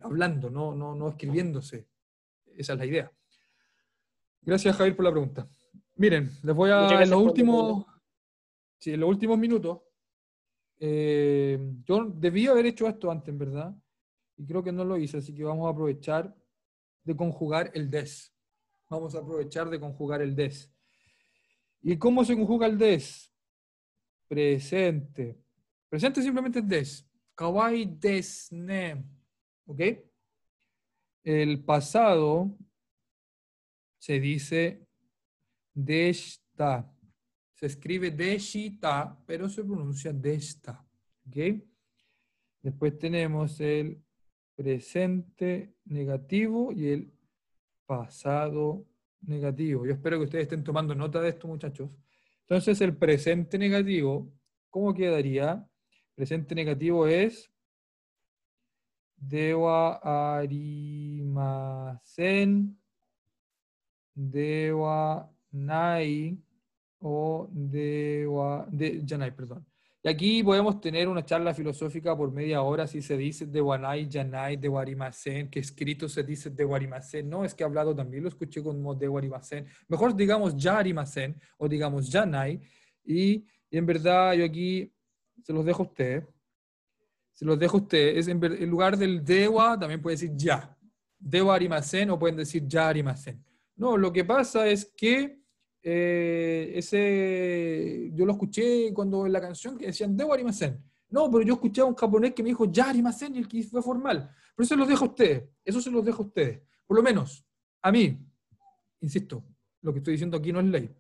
[0.01, 1.87] hablando, no, no, no escribiéndose.
[2.55, 3.11] Esa es la idea.
[4.41, 5.47] Gracias, Javier, por la pregunta.
[5.95, 7.03] Miren, les voy a.
[7.03, 7.85] En los últimos,
[8.77, 9.81] sí, en los últimos minutos,
[10.79, 13.75] eh, yo debí haber hecho esto antes, ¿verdad?
[14.37, 16.33] Y creo que no lo hice, así que vamos a aprovechar
[17.09, 18.31] de conjugar el des.
[18.87, 20.71] Vamos a aprovechar de conjugar el des.
[21.81, 23.33] ¿Y cómo se conjuga el des?
[24.27, 25.41] Presente.
[25.89, 27.09] Presente simplemente es des.
[27.35, 29.03] Kawaii desne.
[29.65, 29.81] ¿Ok?
[31.23, 32.55] El pasado
[33.97, 34.87] se dice
[35.73, 36.95] deshita.
[37.55, 40.87] Se escribe deshita, pero se pronuncia desta.
[41.27, 41.37] ¿Ok?
[42.61, 44.03] Después tenemos el
[44.55, 47.11] presente negativo y el
[47.85, 48.85] pasado
[49.21, 49.85] negativo.
[49.85, 51.89] Yo espero que ustedes estén tomando nota de esto, muchachos.
[52.41, 54.31] Entonces, el presente negativo,
[54.69, 55.67] ¿cómo quedaría?
[56.15, 57.51] Presente negativo es
[59.15, 59.99] dewa
[60.39, 60.79] arimasen,
[64.15, 66.37] dewa nai
[67.01, 69.68] o dewa, de, janai, perdón.
[70.01, 74.07] Y aquí podemos tener una charla filosófica por media hora si se dice de Wanai,
[74.07, 74.69] Yanai, de
[75.49, 76.65] que escrito se dice de.
[77.23, 79.67] No, es que hablado también lo escuché como de Warimasen.
[79.89, 82.61] Mejor digamos Yarimasen o digamos Yanai.
[83.03, 84.89] Y, y, en verdad yo aquí
[85.43, 86.23] se los dejo a ustedes.
[87.33, 88.29] Se los dejo a ustedes.
[88.29, 90.77] En, en, lugar del Dewa también puede decir ya.
[91.17, 91.59] Dewa
[92.09, 92.93] o pueden decir ya.
[93.75, 95.38] No, lo que pasa es que
[95.81, 100.83] eh, ese, yo lo escuché cuando en la canción que decían de Arimasen.
[101.09, 103.63] No, pero yo escuché a un japonés que me dijo ya Arimasen y el que
[103.63, 104.29] fue formal.
[104.55, 105.43] Pero eso se los dejo a ustedes.
[105.63, 106.61] Eso se los dejo a ustedes.
[106.85, 107.45] Por lo menos,
[107.81, 108.19] a mí,
[109.01, 109.43] insisto,
[109.81, 110.95] lo que estoy diciendo aquí no es ley.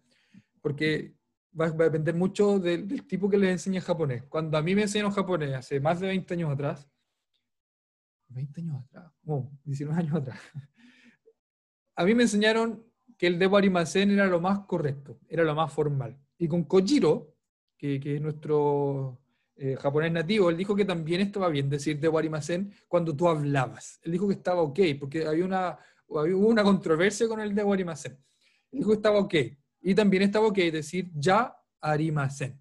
[0.61, 1.15] Porque
[1.59, 4.23] va, a depender mucho del, tipo que les enseña japonés.
[4.23, 6.89] Cuando a mí me enseñaron japonés hace más de 20 años atrás,
[8.29, 10.39] 20 años atrás, oh, 19 años atrás,
[11.95, 12.88] a mí me enseñaron
[13.19, 16.17] que el de Arimasen era lo más correcto, era lo más formal.
[16.37, 17.35] Y con Kojiro,
[17.77, 19.19] que, es nuestro
[19.57, 23.99] eh, japonés nativo, él dijo que también estaba bien decir de Arimasen cuando tú hablabas.
[24.03, 25.77] Él dijo que estaba ok, porque había una,
[26.15, 28.13] había, una controversia con el de Arimasen.
[28.71, 29.35] Él dijo que estaba ok.
[29.81, 32.57] Y también estaba ok decir ya Arimasen.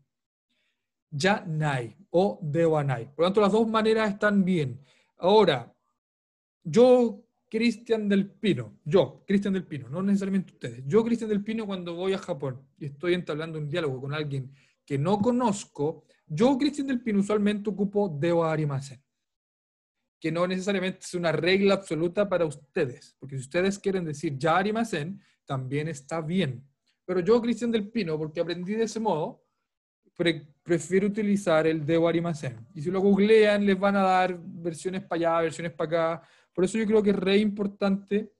[1.09, 3.15] Ya Nai o Dewanai.
[3.15, 4.81] Por lo tanto, las dos maneras están bien.
[5.19, 5.73] Ahora,
[6.65, 11.66] yo Cristian del Pino, yo, Cristian del Pino, no necesariamente ustedes, yo, Cristian del Pino,
[11.66, 14.53] cuando voy a Japón y estoy entablando un diálogo con alguien
[14.84, 19.03] que no conozco, yo, Cristian del Pino, usualmente ocupo Dewa Arimasen.
[20.20, 24.57] que no necesariamente es una regla absoluta para ustedes, porque si ustedes quieren decir ya
[24.57, 26.64] arimasen, también está bien.
[27.05, 29.44] Pero yo, Cristian del Pino, porque aprendí de ese modo,
[30.62, 32.66] prefiero utilizar el de arimasen.
[32.74, 36.28] Y si lo googlean, les van a dar versiones para allá, versiones para acá.
[36.59, 38.33] Por eso yo creo que es re importante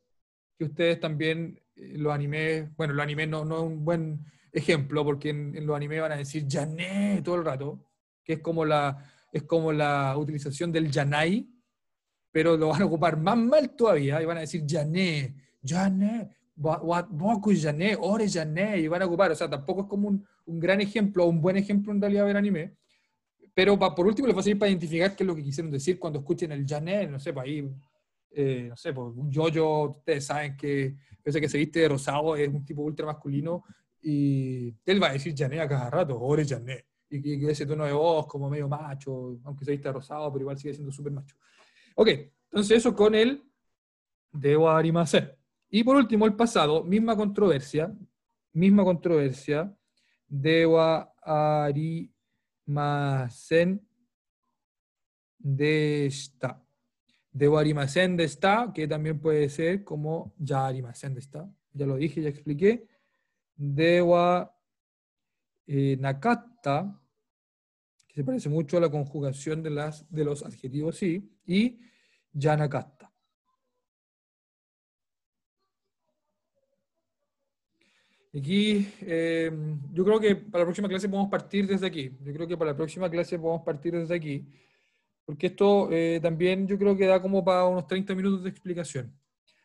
[0.59, 5.05] que ustedes también eh, los animes, bueno, los animes no, no es un buen ejemplo,
[5.05, 7.79] porque en, en los animes van a decir yané todo el rato,
[8.25, 11.49] que es como la, es como la utilización del yanai,
[12.33, 17.53] pero lo van a ocupar más mal todavía y van a decir yané, yané, boku
[17.53, 20.81] yané, ore yané, y van a ocupar, o sea, tampoco es como un, un gran
[20.81, 22.75] ejemplo, un buen ejemplo en realidad ver anime,
[23.55, 26.01] pero por último les va a servir para identificar qué es lo que quisieron decir
[26.01, 27.71] cuando escuchen el yané, no sé, para pues ahí,
[28.31, 32.49] eh, no sé, pues yo-yo, ustedes saben que pese que se viste de rosado, es
[32.49, 33.65] un tipo ultra masculino,
[34.01, 37.85] y él va a decir yané a cada rato, ore yané, y que, ese tono
[37.85, 41.13] de voz como medio macho, aunque se viste de rosado, pero igual sigue siendo súper
[41.13, 41.37] macho.
[41.97, 42.09] Ok,
[42.51, 43.43] entonces eso con el
[44.33, 45.31] debo arimasen.
[45.71, 47.95] Y por último, el pasado, misma controversia,
[48.53, 49.75] misma controversia,
[50.27, 52.19] dewa arimasen
[55.39, 56.63] de esta.
[57.39, 61.49] Dewa arimasen de esta, que también puede ser como ya arimasen de esta.
[61.73, 62.89] Ya lo dije, ya expliqué.
[63.55, 64.53] Dewa
[65.69, 67.01] eh, nakata,
[68.09, 71.79] que se parece mucho a la conjugación de, las, de los adjetivos sí, y
[72.33, 73.13] ya nakata.
[78.37, 79.51] Aquí, eh,
[79.93, 82.11] yo creo que para la próxima clase podemos partir desde aquí.
[82.25, 84.45] Yo creo que para la próxima clase podemos partir desde aquí.
[85.29, 89.15] Porque esto eh, también yo creo que da como para unos 30 minutos de explicación.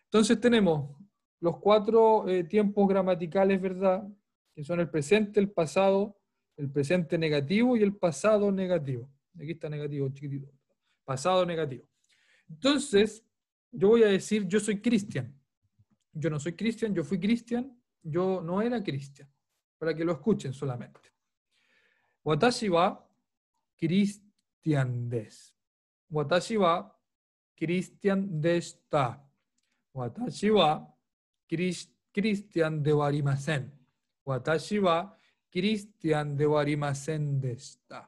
[0.04, 0.94] Entonces tenemos
[1.40, 4.06] los cuatro eh, tiempos gramaticales, ¿verdad?
[4.54, 6.20] Que son el presente, el pasado,
[6.58, 9.10] el presente negativo y el pasado negativo.
[9.40, 10.52] Aquí está negativo, chiquitito.
[11.06, 11.88] Pasado negativo.
[12.50, 13.26] Entonces,
[13.72, 15.34] yo voy a decir, yo soy Cristian.
[16.12, 19.30] Yo no soy Cristian, yo fui Cristian yo no era cristian,
[19.78, 21.00] para que lo escuchen solamente.
[22.24, 23.10] Watashi wa
[23.78, 25.53] cristian des.
[26.14, 26.94] Watashi wa
[27.58, 29.20] cristian deshita.
[29.96, 30.86] Watashi wa
[32.14, 33.72] cristian de warimasen.
[34.24, 35.18] Watashi wa
[35.50, 38.08] cristian de warimasen deshita.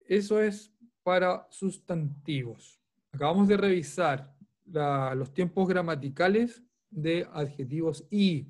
[0.00, 0.72] Eso es
[1.04, 2.80] para sustantivos.
[3.12, 4.34] Acabamos de revisar
[4.66, 8.48] los tiempos gramaticales de adjetivos y.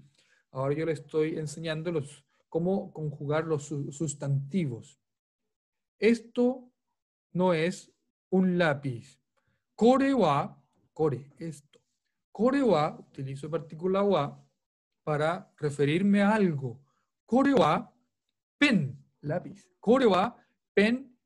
[0.50, 1.92] Ahora yo le estoy enseñando
[2.48, 4.98] cómo conjugar los sustantivos.
[5.98, 6.72] Esto
[7.32, 7.92] no es
[8.30, 9.18] un lápiz.
[9.74, 10.56] Kore wa,
[10.92, 11.80] kore, esto.
[12.32, 14.44] Kore wa, utilizo partícula wa
[15.04, 16.80] para referirme a algo.
[17.26, 17.92] Kore wa,
[18.58, 19.68] pen, lápiz.
[19.80, 20.36] Kore wa,
[20.74, 21.16] pen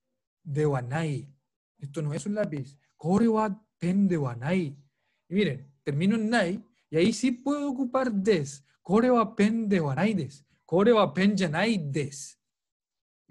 [0.42, 1.28] de wanai.
[1.78, 2.78] Esto no es un lápiz.
[2.96, 4.76] Kore wa, pen de wanai.
[5.28, 8.64] Y miren, termino en nai y ahí sí puedo ocupar des.
[8.82, 10.44] Kore wa pen de wanaides.
[10.66, 11.34] Kore wa pen
[11.90, 12.38] des.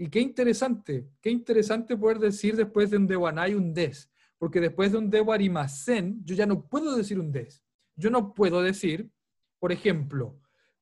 [0.02, 4.10] Y qué interesante, qué interesante poder decir después de un de wanai un des.
[4.39, 7.64] Porque después de un de warimasen, yo ya no puedo decir un des.
[7.95, 9.12] Yo no puedo decir,
[9.60, 10.39] por ejemplo,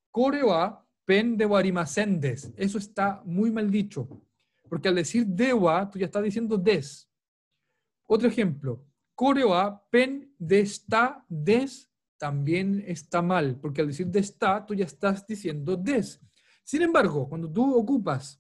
[0.10, 2.54] kore wa pen de warimasen des.
[2.56, 4.08] Eso está muy mal dicho.
[4.70, 7.12] Porque al decir dewa, tú ya estás diciendo des.
[8.06, 14.20] Otro ejemplo, kore wa pen de esta des también está mal, porque al decir de
[14.20, 16.22] está, tú ya estás diciendo des.
[16.64, 18.39] Sin embargo, cuando tú ocupas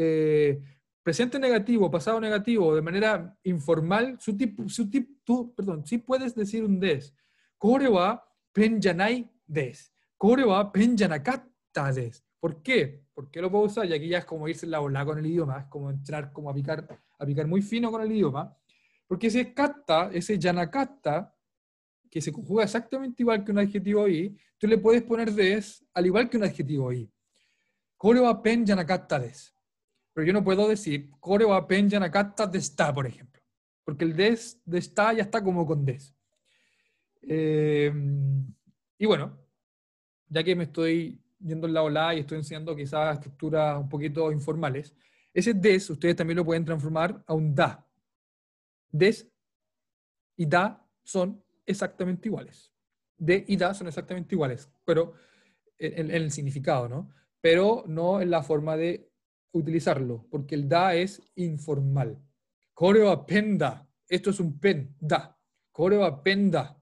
[0.00, 0.62] eh,
[1.02, 6.36] presente negativo, pasado negativo, de manera informal, su tipo, su tipo, tú, perdón, sí puedes
[6.36, 7.12] decir un des.
[7.56, 8.22] Kore wa
[8.52, 9.92] penjanai des.
[10.16, 12.24] Kore wa penjanakatta des.
[12.38, 13.02] ¿Por qué?
[13.12, 13.86] ¿Por qué lo puedo usar?
[13.86, 16.50] Y aquí ya es como irse la ola con el idioma, es como entrar, como
[16.50, 16.86] a picar,
[17.18, 18.56] a picar muy fino con el idioma.
[19.08, 21.34] Porque ese katta, ese yanakatta,
[22.08, 26.06] que se conjuga exactamente igual que un adjetivo i, tú le puedes poner des al
[26.06, 27.10] igual que un adjetivo i.
[27.96, 29.57] Kore wa pen yanakatta des.
[30.18, 33.40] Pero yo no puedo decir kore wa pen yanakatta desta, por ejemplo.
[33.84, 36.12] Porque el des de esta ya está como con des.
[37.22, 37.92] Eh,
[38.98, 39.38] y bueno,
[40.28, 44.32] ya que me estoy yendo en la ola y estoy enseñando quizás estructuras un poquito
[44.32, 44.92] informales,
[45.32, 47.86] ese des ustedes también lo pueden transformar a un da.
[48.90, 49.24] Des
[50.34, 52.72] y da son exactamente iguales.
[53.16, 55.12] De y da son exactamente iguales, pero
[55.78, 57.08] en, el significado, ¿no?
[57.40, 59.07] Pero no en la forma de
[59.52, 62.18] utilizarlo, porque el da es informal.
[62.72, 63.88] Koreo apenda.
[64.08, 65.36] Esto es un pen, da.
[65.72, 66.80] Koreo apenda.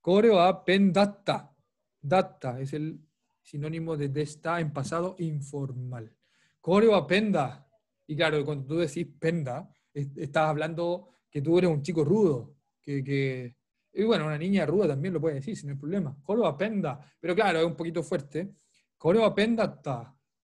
[0.00, 1.54] Koreo apendata.
[2.00, 3.00] Data es el
[3.42, 6.14] sinónimo de, está en pasado informal.
[6.60, 7.66] Koreo apenda.
[8.06, 13.56] Y claro, cuando tú decís penda, estás hablando que tú eres un chico rudo, que,
[13.92, 16.16] y bueno, una niña ruda también lo puede decir, sin el problema.
[16.22, 18.56] Coro apenda, pero claro, es un poquito fuerte.
[18.96, 20.13] Coro apenda está.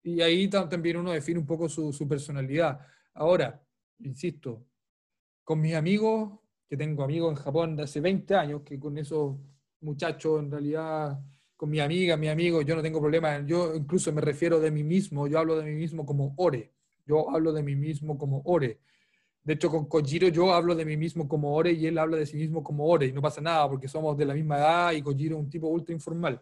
[0.08, 2.80] Y ahí también uno define un poco su, su personalidad.
[3.14, 3.62] Ahora,
[3.98, 4.64] insisto,
[5.44, 9.36] con mis amigos, que tengo amigos en Japón de hace 20 años, que con esos
[9.80, 11.20] muchachos en realidad,
[11.56, 13.44] con mi amiga, mi amigo, yo no tengo problema.
[13.44, 16.72] Yo incluso me refiero de mí mismo, yo hablo de mí mismo como Ore.
[17.04, 18.80] Yo hablo de mí mismo como Ore.
[19.42, 22.26] De hecho, con Kojiro yo hablo de mí mismo como Ore y él habla de
[22.26, 25.02] sí mismo como Ore y no pasa nada porque somos de la misma edad y
[25.02, 26.40] Kojiro es un tipo ultra informal.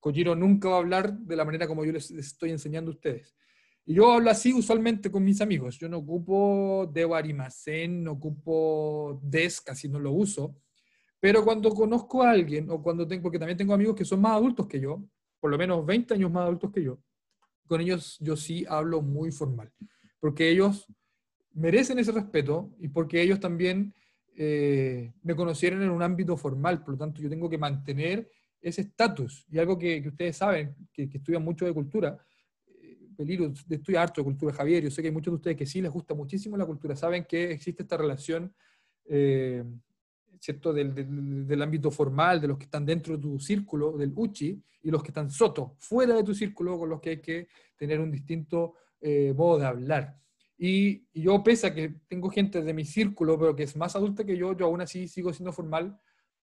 [0.00, 3.34] Kojiro nunca va a hablar de la manera como yo les estoy enseñando a ustedes.
[3.84, 5.78] Y yo hablo así usualmente con mis amigos.
[5.78, 10.56] Yo no ocupo Dewarimasen, no ocupo Des, casi no lo uso.
[11.20, 14.32] Pero cuando conozco a alguien, o cuando tengo, porque también tengo amigos que son más
[14.32, 15.02] adultos que yo,
[15.40, 16.98] por lo menos 20 años más adultos que yo,
[17.66, 19.72] con ellos yo sí hablo muy formal.
[20.20, 20.86] Porque ellos
[21.52, 23.94] merecen ese respeto y porque ellos también
[24.36, 26.84] eh, me conocieron en un ámbito formal.
[26.84, 28.30] Por lo tanto, yo tengo que mantener
[28.60, 29.46] ese estatus.
[29.50, 32.18] Y algo que, ustedes saben, que, que estudian mucho de cultura,
[33.18, 35.82] peligro, estoy harto de cultura, Javier, yo sé que hay muchos de ustedes que sí
[35.82, 38.54] les gusta muchísimo la cultura, saben que existe esta relación,
[39.06, 39.64] eh,
[40.38, 44.90] ¿cierto?, del, ámbito formal, de los que están dentro de tu círculo, del uchi, y
[44.92, 48.12] los que están soto, fuera de tu círculo, con los que hay que tener un
[48.12, 50.16] distinto eh, modo de hablar.
[50.56, 53.96] Y, y, yo, pese a que tengo gente de mi círculo, pero que es más
[53.96, 55.98] adulta que yo, yo aún así sigo siendo formal,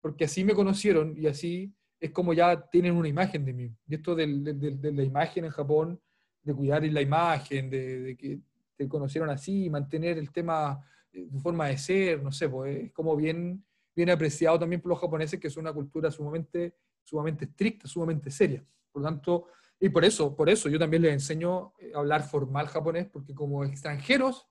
[0.02, 3.74] porque así me conocieron y así es como ya tienen una imagen de mí.
[3.86, 6.00] Y esto de la imagen en Japón
[6.42, 8.40] de cuidar la imagen, de, que
[8.76, 10.82] te conocieron así, mantener el tema,
[11.12, 15.00] eh, forma de ser, no sé, pues es como bien, bien apreciado también por los
[15.00, 16.74] japoneses, que es una cultura sumamente,
[17.04, 18.64] sumamente estricta, sumamente seria.
[18.90, 19.46] Por lo tanto,
[19.80, 23.64] y por eso, por eso yo también les enseño a hablar formal japonés, porque como
[23.64, 24.46] extranjeros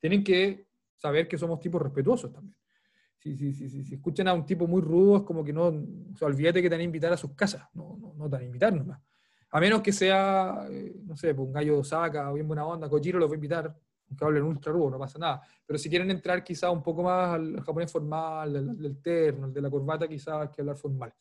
[0.00, 2.56] tienen que saber que somos tipos respetuosos también.
[3.18, 6.24] Si, si, si, si, escuchan a un tipo muy rudo, es como que no, o
[6.24, 8.46] olvídate que te van a invitar a sus casas, no, no, no te van a
[8.46, 9.00] invitar nomás.
[9.50, 12.64] A menos que sea, eh, no sé, pues, un gallo de Osaka o bien buena
[12.64, 13.76] onda, Kojiro los voy a invitar,
[14.08, 15.42] aunque hablen ultra rubo, no pasa nada.
[15.66, 19.62] Pero si quieren entrar quizá un poco más al japonés formal, del, terno, el de
[19.62, 21.12] la corbata, quizás hay que hablar formal.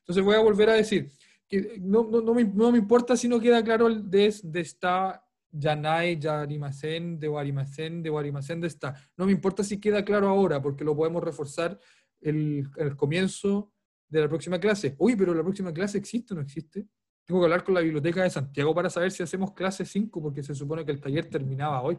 [0.00, 1.12] Entonces voy a volver a decir
[1.48, 4.60] que no, no, no, me, no me, importa si no queda claro el de, de
[4.60, 8.94] esta Yanai, Yarimasen, de Warimasen, de Warimasen, de esta.
[9.16, 11.78] No me importa si queda claro ahora, porque lo podemos reforzar
[12.20, 13.72] el, el comienzo
[14.08, 14.94] de la próxima clase.
[14.98, 16.86] Uy, pero la próxima clase existe o no existe.
[17.24, 20.42] Tengo que hablar con la Biblioteca de Santiago para saber si hacemos clase 5, porque
[20.42, 21.98] se supone que el taller terminaba hoy.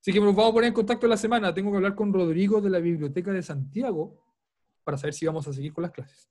[0.00, 1.54] Así que nos vamos a poner en contacto la semana.
[1.54, 4.22] Tengo que hablar con Rodrigo de la Biblioteca de Santiago
[4.84, 6.30] para saber si vamos a seguir con las clases.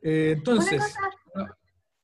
[0.00, 0.82] Eh, entonces,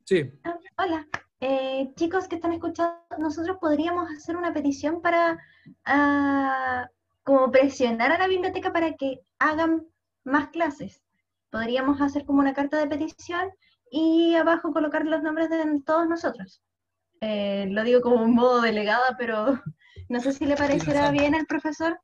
[0.05, 0.30] sí.
[0.43, 1.09] Ah, hola,
[1.41, 5.39] eh, chicos que están escuchando, nosotros podríamos hacer una petición para
[5.87, 6.87] uh,
[7.22, 9.87] como presionar a la biblioteca para que hagan
[10.24, 11.03] más clases.
[11.51, 13.51] Podríamos hacer como una carta de petición
[13.91, 16.62] y abajo colocar los nombres de todos nosotros.
[17.20, 19.47] Eh, lo digo como un modo delegada, pero
[20.09, 21.99] no sé si le parecerá bien al profesor.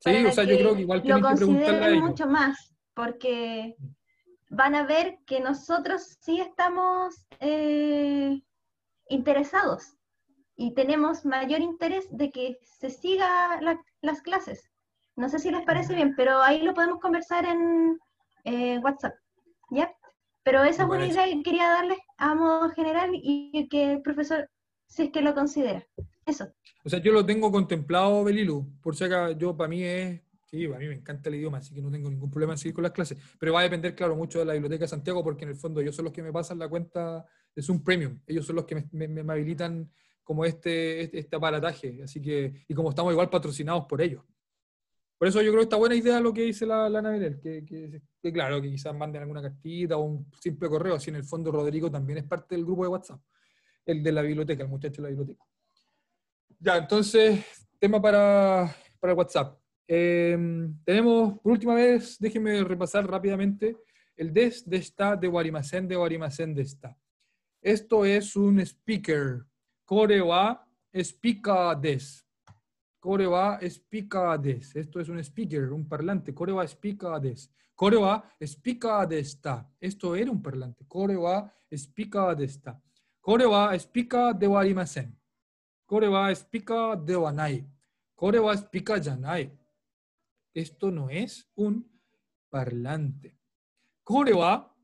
[0.00, 3.76] Sí, o sea, yo creo que igual tienen lo que preguntarle mucho más, porque
[4.48, 8.40] van a ver que nosotros sí estamos eh,
[9.08, 9.96] interesados
[10.56, 13.60] y tenemos mayor interés de que se siga
[14.00, 14.70] las clases.
[15.16, 17.98] No sé si les parece bien, pero ahí lo podemos conversar en
[18.44, 19.14] eh, WhatsApp.
[19.70, 19.94] ¿Ya?
[20.42, 24.48] Pero esa es una idea que quería darles a modo general y que el profesor,
[24.86, 25.84] si es que lo considera.
[26.24, 26.52] Eso.
[26.84, 28.64] O sea, yo lo tengo contemplado, Belilu.
[28.80, 31.74] Por si acaso, yo para mí es, sí, a mí me encanta el idioma, así
[31.74, 33.18] que no tengo ningún problema en seguir con las clases.
[33.38, 35.80] Pero va a depender, claro, mucho de la Biblioteca de Santiago, porque en el fondo
[35.80, 38.20] ellos son los que me pasan la cuenta de Zoom Premium.
[38.26, 39.90] Ellos son los que me, habilitan
[40.22, 42.02] como este, este, este aparataje.
[42.02, 44.24] Así que, y como estamos igual patrocinados por ellos.
[45.18, 47.02] Por eso yo creo que está buena idea lo que dice la, la
[47.40, 51.24] que, que, claro, que quizás manden alguna cartita o un simple correo, si en el
[51.24, 53.20] fondo Rodrigo también es parte del grupo de WhatsApp,
[53.86, 55.44] el de la biblioteca, el muchacho de la biblioteca.
[56.58, 57.44] Ya, entonces,
[57.78, 59.58] tema para, para WhatsApp.
[59.88, 63.76] Em, tenemos, por última vez, déjenme repasar rápidamente
[64.16, 66.96] el des de esta de Guarimacén de Guarimacén de esta.
[67.60, 69.44] Esto es un speaker,
[69.84, 72.26] core wa speaker des.
[72.98, 73.58] Core wa
[74.38, 74.74] des.
[74.74, 76.34] Esto es un speaker, un parlante.
[76.34, 76.64] Core wa
[77.20, 77.50] des.
[77.74, 78.24] Core wa
[79.06, 79.70] desta.
[79.78, 80.84] Esto era un parlante.
[80.88, 82.80] Core wa de esta.
[83.20, 83.76] Core wa
[84.32, 85.16] de wa arimasen.
[85.84, 86.32] Core wa
[86.96, 87.66] de wa nai.
[88.14, 88.54] Core wa
[89.00, 89.52] janai.
[90.56, 91.86] Esto no es un
[92.48, 93.36] parlante.
[94.02, 94.74] Core wa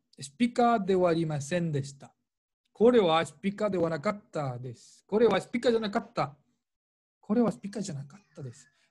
[0.85, 2.15] de wa arimasen desta.
[2.71, 5.03] Core wa de wa nakatta des.
[5.07, 6.39] Core wa janakatta.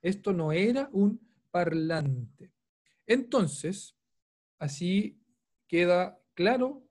[0.01, 1.21] Esto no era un
[1.51, 2.51] parlante.
[3.05, 3.95] Entonces,
[4.57, 5.21] así
[5.67, 6.83] queda claro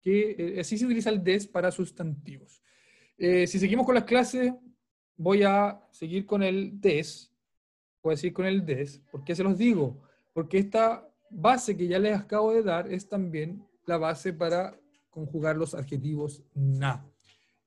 [0.00, 2.64] que eh, así se utiliza el des para sustantivos.
[3.16, 4.52] Eh, si seguimos con las clases,
[5.16, 7.29] voy a seguir con el des,
[8.02, 9.00] voy a seguir con el des.
[9.10, 10.02] ¿Por qué se los digo?
[10.32, 14.78] Porque esta base que ya les acabo de dar es también la base para
[15.10, 17.04] conjugar los adjetivos na.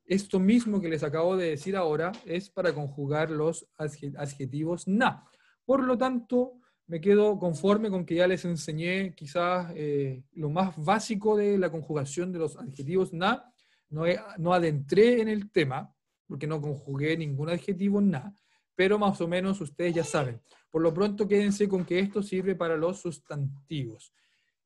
[0.06, 5.26] Esto mismo que les acabo de decir ahora es para conjugar los adjetivos na.
[5.66, 10.76] Por lo tanto, me quedo conforme con que ya les enseñé quizás eh, lo más
[10.78, 13.50] básico de la conjugación de los adjetivos na.
[13.90, 14.04] No,
[14.40, 15.94] no adentré en el tema,
[16.28, 18.34] porque no conjugué ningún adjetivo na,
[18.76, 20.42] pero más o menos ustedes ya saben.
[20.70, 24.14] Por lo pronto quédense con que esto sirve para los sustantivos.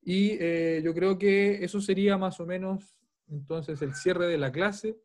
[0.01, 2.97] Y eh, yo creo que eso sería más o menos
[3.29, 4.97] entonces el cierre de la clase.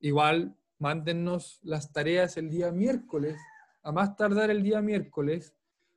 [0.00, 3.38] Igual, mándennos las tareas el día miércoles,
[3.82, 5.54] a más tardar el día miércoles,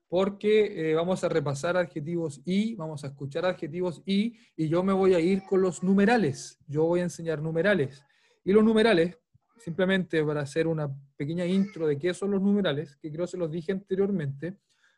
[0.08, 4.94] porque eh, vamos a repasar adjetivos y, vamos a escuchar adjetivos y, y yo me
[4.94, 6.60] voy a ir con los numerales.
[6.68, 8.04] Yo voy a enseñar numerales.
[8.46, 9.18] Y los numerales,
[9.64, 13.50] simplemente para hacer una pequeña intro de qué son los numerales, que creo se los
[13.50, 14.58] dije anteriormente,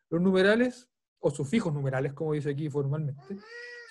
[0.09, 0.89] los numerales
[1.19, 3.37] o sufijos numerales, como dice aquí formalmente,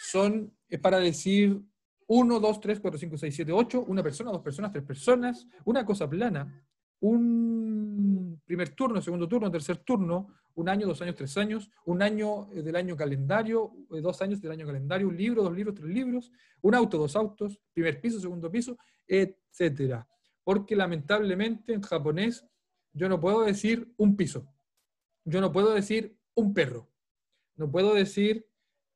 [0.00, 1.60] son es para decir
[2.06, 5.84] 1, 2, 3, 4, 5, 6, 7, 8, una persona, dos personas, tres personas, una
[5.84, 6.66] cosa plana,
[7.00, 12.52] un primer turno, segundo turno, tercer turno, un año, dos años, tres años, un año
[12.52, 15.88] eh, del año calendario, eh, dos años del año calendario, un libro, dos libros, tres
[15.88, 20.06] libros, un auto, dos autos, primer piso, segundo piso, etcétera.
[20.44, 22.46] Porque lamentablemente en japonés
[22.92, 24.46] yo no puedo decir un piso,
[25.24, 26.88] yo no puedo decir un perro,
[27.56, 28.46] no puedo decir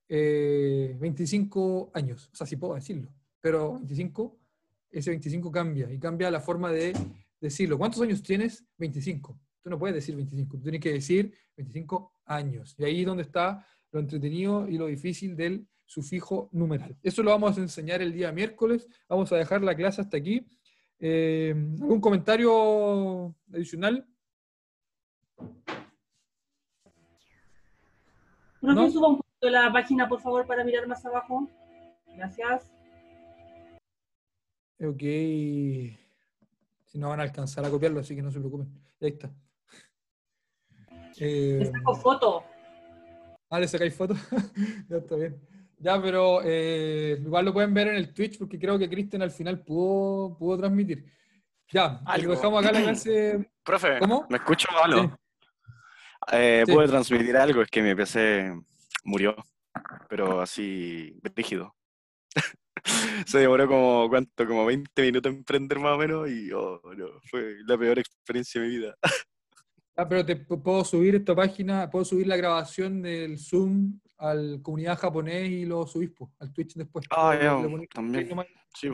[0.09, 4.39] 25 eh, años, o sea, sí puedo decirlo, pero 25,
[4.91, 6.95] ese 25 cambia y cambia la forma de
[7.41, 7.79] decirlo.
[7.79, 8.65] ¿Cuántos años tienes?
[8.79, 9.39] 25.
[9.63, 12.75] Tú no puedes decir 25, tú tienes que decir 25 años.
[12.79, 16.97] Y ahí es donde está lo entretenido y lo difícil del sufijo numeral.
[17.03, 18.87] Eso lo vamos a enseñar el día miércoles.
[19.09, 20.47] Vamos a dejar la clase hasta aquí.
[21.01, 24.07] Eh, ¿Algún comentario adicional?
[28.61, 28.91] ¿No?
[28.91, 31.49] suba un poquito la página, por favor, para mirar más abajo.
[32.17, 32.73] Gracias.
[34.81, 35.03] Ok.
[36.87, 38.69] Si no van a alcanzar a copiarlo, así que no se preocupen.
[39.01, 39.31] Ahí está.
[41.21, 42.45] Eh, le saco foto.
[43.51, 44.15] Ah, le sacáis foto.
[44.89, 45.41] ya está bien.
[45.81, 49.31] Ya, pero eh, igual lo pueden ver en el Twitch porque creo que Cristian al
[49.31, 51.05] final pudo, pudo transmitir.
[51.71, 53.51] Ya, lo dejamos acá la clase.
[53.65, 54.27] Profe, ¿cómo?
[54.29, 55.19] ¿Me escucho algo?
[56.33, 58.53] Eh, Pude transmitir algo, es que mi PC
[59.05, 59.37] murió,
[60.09, 61.75] pero así, rígido.
[63.27, 64.47] Se demoró como, ¿cuánto?
[64.47, 66.81] Como 20 minutos en prender más o menos y oh,
[67.31, 68.97] fue la peor experiencia de mi vida.
[70.01, 74.99] Ah, pero te puedo subir esta página, puedo subir la grabación del Zoom al comunidad
[74.99, 77.07] japonés y lo subís al Twitch después.
[77.11, 77.57] Ah, ya,
[77.95, 78.29] también.
[78.75, 78.89] Sí,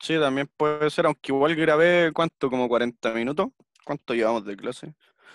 [0.00, 2.50] sí, también puede ser, aunque igual grabé, ¿cuánto?
[2.50, 3.48] Como 40 minutos.
[3.84, 4.94] ¿Cuánto llevamos de clase?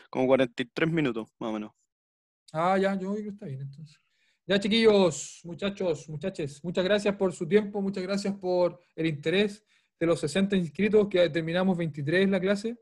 [0.10, 1.72] Como 43 minutos, más o menos.
[2.52, 4.02] Ah, ya, yo creo que está bien entonces.
[4.46, 9.64] Ya, chiquillos, muchachos, muchachos, muchas gracias por su tiempo, muchas gracias por el interés
[10.00, 12.76] de los 60 inscritos, que terminamos 23 en la clase.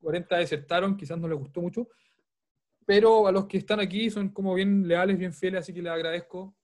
[0.00, 1.88] 40 eh, desertaron, quizás no les gustó mucho.
[2.84, 5.92] Pero a los que están aquí son como bien leales, bien fieles, así que les
[5.92, 6.54] agradezco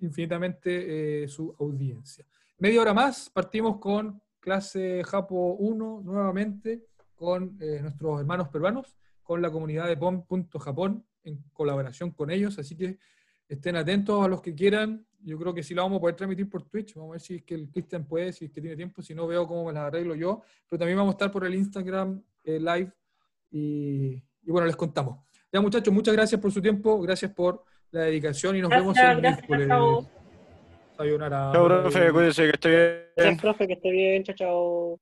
[0.00, 2.26] infinitamente eh, su audiencia.
[2.58, 9.42] Media hora más, partimos con clase Japo 1 nuevamente con eh, nuestros hermanos peruanos, con
[9.42, 12.98] la comunidad de POM.japón en colaboración con ellos, así que
[13.48, 15.04] estén atentos a los que quieran.
[15.20, 16.94] Yo creo que sí lo vamos a poder transmitir por Twitch.
[16.94, 19.14] Vamos a ver si es que el Cristian puede, si es que tiene tiempo, si
[19.14, 20.42] no veo cómo me las arreglo yo.
[20.68, 22.92] Pero también vamos a estar por el Instagram eh, live
[23.50, 25.18] y, bueno, les contamos.
[25.52, 29.20] Ya muchachos, muchas gracias por su tiempo, gracias por la dedicación y nos vemos el
[29.22, 29.68] miércoles.
[31.52, 33.02] Chao, profe, cuídense, que esté bien.
[33.16, 35.00] Gracias, profe, que esté bien, chao, chao.